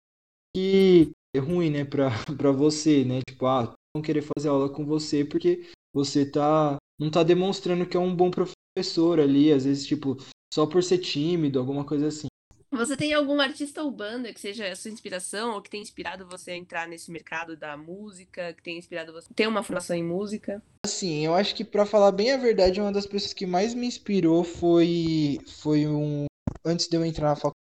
que 0.56 1.12
é 1.36 1.39
ruim, 1.39 1.70
né, 1.70 1.86
pra, 1.86 2.10
pra 2.38 2.52
você, 2.52 3.04
né? 3.04 3.20
Tipo, 3.28 3.46
ah, 3.46 3.74
não 3.96 4.02
querer 4.02 4.22
fazer 4.22 4.50
aula 4.50 4.70
com 4.70 4.86
você 4.86 5.24
porque 5.24 5.70
você 5.94 6.30
tá 6.30 6.78
não 7.00 7.10
tá 7.10 7.24
demonstrando 7.24 7.86
que 7.86 7.98
é 7.98 8.00
um 8.00 8.15
bom 8.15 8.32
professor 8.32 9.20
ali, 9.20 9.52
às 9.52 9.65
vezes, 9.65 9.86
tipo, 9.86 10.18
só 10.54 10.65
por 10.65 10.84
ser 10.84 11.00
tímido, 11.00 11.60
alguma 11.60 11.84
coisa 11.84 12.08
assim. 12.08 12.28
Você 12.76 12.98
tem 12.98 13.14
algum 13.14 13.40
artista 13.40 13.82
ou 13.82 13.90
banda 13.90 14.34
que 14.34 14.40
seja 14.40 14.68
a 14.68 14.76
sua 14.76 14.92
inspiração 14.92 15.54
ou 15.54 15.62
que 15.62 15.70
tenha 15.70 15.82
inspirado 15.82 16.28
você 16.28 16.52
a 16.52 16.58
entrar 16.58 16.88
nesse 16.88 17.10
mercado 17.10 17.56
da 17.56 17.78
música, 17.78 18.54
que 18.54 18.62
tenha 18.62 18.78
inspirado 18.78 19.14
você 19.14 19.34
ter 19.34 19.48
uma 19.48 19.64
formação 19.64 19.96
em 19.96 20.04
música? 20.04 20.62
Assim, 20.86 21.26
eu 21.26 21.34
acho 21.34 21.56
que 21.56 21.64
para 21.64 21.86
falar 21.86 22.12
bem 22.12 22.34
a 22.34 22.38
verdade, 22.38 22.82
uma 22.82 22.92
das 22.92 23.06
pessoas 23.06 23.34
que 23.34 23.46
mais 23.46 23.74
me 23.74 23.88
inspirou 23.88 24.44
foi 24.44 25.40
foi 25.62 25.88
um 25.88 26.26
antes 26.66 26.88
de 26.88 26.98
eu 26.98 27.06
entrar 27.06 27.30
na 27.30 27.52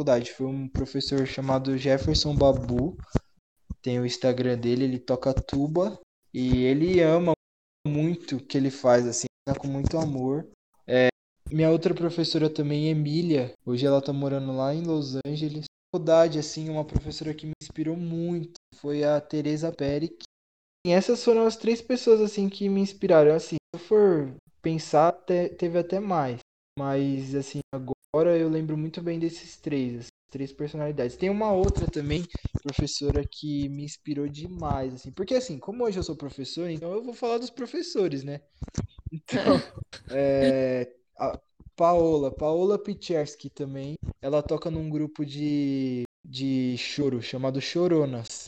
faculdade, 0.00 0.32
foi 0.32 0.46
um 0.46 0.68
professor 0.68 1.26
chamado 1.26 1.76
Jefferson 1.76 2.34
Babu. 2.36 2.96
Tem 3.82 3.98
o 3.98 4.06
Instagram 4.06 4.56
dele, 4.56 4.84
ele 4.84 4.98
toca 4.98 5.34
tuba 5.34 6.00
e 6.32 6.64
ele 6.64 7.02
ama 7.02 7.32
muito 7.86 8.36
o 8.36 8.40
que 8.40 8.56
ele 8.56 8.70
faz 8.70 9.06
assim, 9.06 9.26
com 9.58 9.66
muito 9.66 9.98
amor. 9.98 10.48
Minha 11.50 11.70
outra 11.70 11.94
professora 11.94 12.48
também, 12.48 12.88
Emília, 12.88 13.52
hoje 13.64 13.86
ela 13.86 14.00
tá 14.02 14.12
morando 14.12 14.56
lá 14.56 14.74
em 14.74 14.82
Los 14.82 15.16
Angeles. 15.26 15.66
Faculdade, 15.94 16.38
assim, 16.38 16.68
uma 16.68 16.84
professora 16.84 17.34
que 17.34 17.46
me 17.46 17.52
inspirou 17.62 17.96
muito 17.96 18.54
foi 18.76 19.04
a 19.04 19.20
Teresa 19.20 19.70
Peric. 19.70 20.24
E 20.86 20.90
essas 20.90 21.22
foram 21.22 21.46
as 21.46 21.56
três 21.56 21.80
pessoas, 21.80 22.20
assim, 22.20 22.48
que 22.48 22.68
me 22.68 22.80
inspiraram. 22.80 23.34
Assim, 23.34 23.56
se 23.56 23.74
eu 23.74 23.78
for 23.78 24.34
pensar, 24.60 25.12
teve 25.12 25.78
até 25.78 26.00
mais. 26.00 26.40
Mas, 26.78 27.34
assim, 27.34 27.60
agora 27.72 28.36
eu 28.36 28.48
lembro 28.48 28.76
muito 28.76 29.00
bem 29.00 29.18
desses 29.18 29.56
três, 29.56 30.00
assim, 30.00 30.08
três 30.30 30.52
personalidades. 30.52 31.16
Tem 31.16 31.30
uma 31.30 31.52
outra 31.52 31.86
também, 31.86 32.24
professora, 32.62 33.24
que 33.24 33.68
me 33.68 33.84
inspirou 33.84 34.28
demais, 34.28 34.94
assim. 34.94 35.12
Porque, 35.12 35.34
assim, 35.34 35.58
como 35.58 35.84
hoje 35.84 35.98
eu 35.98 36.02
sou 36.02 36.16
professor, 36.16 36.68
então 36.68 36.92
eu 36.92 37.02
vou 37.04 37.14
falar 37.14 37.38
dos 37.38 37.50
professores, 37.50 38.24
né? 38.24 38.40
Então, 39.12 39.62
é, 40.10 40.92
a 41.16 41.38
Paola, 41.76 42.30
Paola 42.30 42.78
Pichersky 42.78 43.50
também. 43.50 43.94
Ela 44.22 44.42
toca 44.42 44.70
num 44.70 44.88
grupo 44.88 45.24
de, 45.24 46.04
de 46.24 46.76
choro 46.78 47.20
chamado 47.20 47.60
Choronas. 47.60 48.46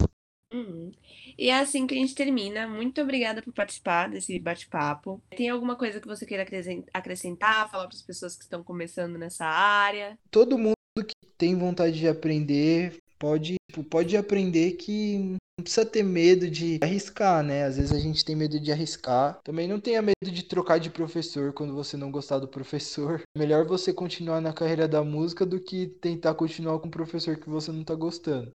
Uhum. 0.52 0.92
E 1.36 1.50
é 1.50 1.58
assim 1.58 1.86
que 1.86 1.94
a 1.94 1.98
gente 1.98 2.14
termina. 2.14 2.68
Muito 2.68 3.00
obrigada 3.00 3.42
por 3.42 3.52
participar 3.52 4.08
desse 4.08 4.38
bate-papo. 4.38 5.20
Tem 5.30 5.48
alguma 5.48 5.76
coisa 5.76 6.00
que 6.00 6.06
você 6.06 6.24
queira 6.24 6.46
acrescentar, 6.94 7.70
falar 7.70 7.86
para 7.88 7.96
as 7.96 8.02
pessoas 8.02 8.36
que 8.36 8.44
estão 8.44 8.62
começando 8.62 9.18
nessa 9.18 9.44
área? 9.44 10.18
Todo 10.30 10.56
mundo 10.56 10.74
que 10.96 11.14
tem 11.36 11.54
vontade 11.56 11.98
de 11.98 12.08
aprender 12.08 12.96
pode, 13.18 13.56
tipo, 13.70 13.84
pode 13.84 14.16
aprender 14.16 14.72
que 14.72 15.36
não 15.58 15.62
precisa 15.62 15.86
ter 15.86 16.02
medo 16.02 16.50
de 16.50 16.78
arriscar, 16.82 17.42
né? 17.42 17.64
Às 17.64 17.76
vezes 17.76 17.92
a 17.92 17.98
gente 17.98 18.22
tem 18.22 18.36
medo 18.36 18.60
de 18.60 18.70
arriscar. 18.70 19.38
Também 19.42 19.66
não 19.66 19.80
tenha 19.80 20.02
medo 20.02 20.30
de 20.30 20.42
trocar 20.42 20.78
de 20.78 20.90
professor 20.90 21.52
quando 21.54 21.74
você 21.74 21.96
não 21.96 22.10
gostar 22.10 22.38
do 22.38 22.46
professor. 22.46 23.22
Melhor 23.36 23.64
você 23.64 23.92
continuar 23.92 24.40
na 24.40 24.52
carreira 24.52 24.86
da 24.86 25.02
música 25.02 25.46
do 25.46 25.58
que 25.58 25.86
tentar 25.86 26.34
continuar 26.34 26.78
com 26.78 26.88
um 26.88 26.90
professor 26.90 27.36
que 27.36 27.48
você 27.48 27.72
não 27.72 27.84
tá 27.84 27.94
gostando. 27.94 28.50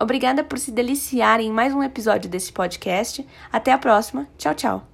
Obrigada 0.00 0.42
por 0.44 0.58
se 0.58 0.70
deliciar 0.70 1.40
em 1.40 1.52
mais 1.52 1.72
um 1.74 1.82
episódio 1.82 2.30
desse 2.30 2.52
podcast. 2.52 3.26
Até 3.52 3.72
a 3.72 3.78
próxima. 3.78 4.28
Tchau, 4.38 4.54
tchau. 4.54 4.93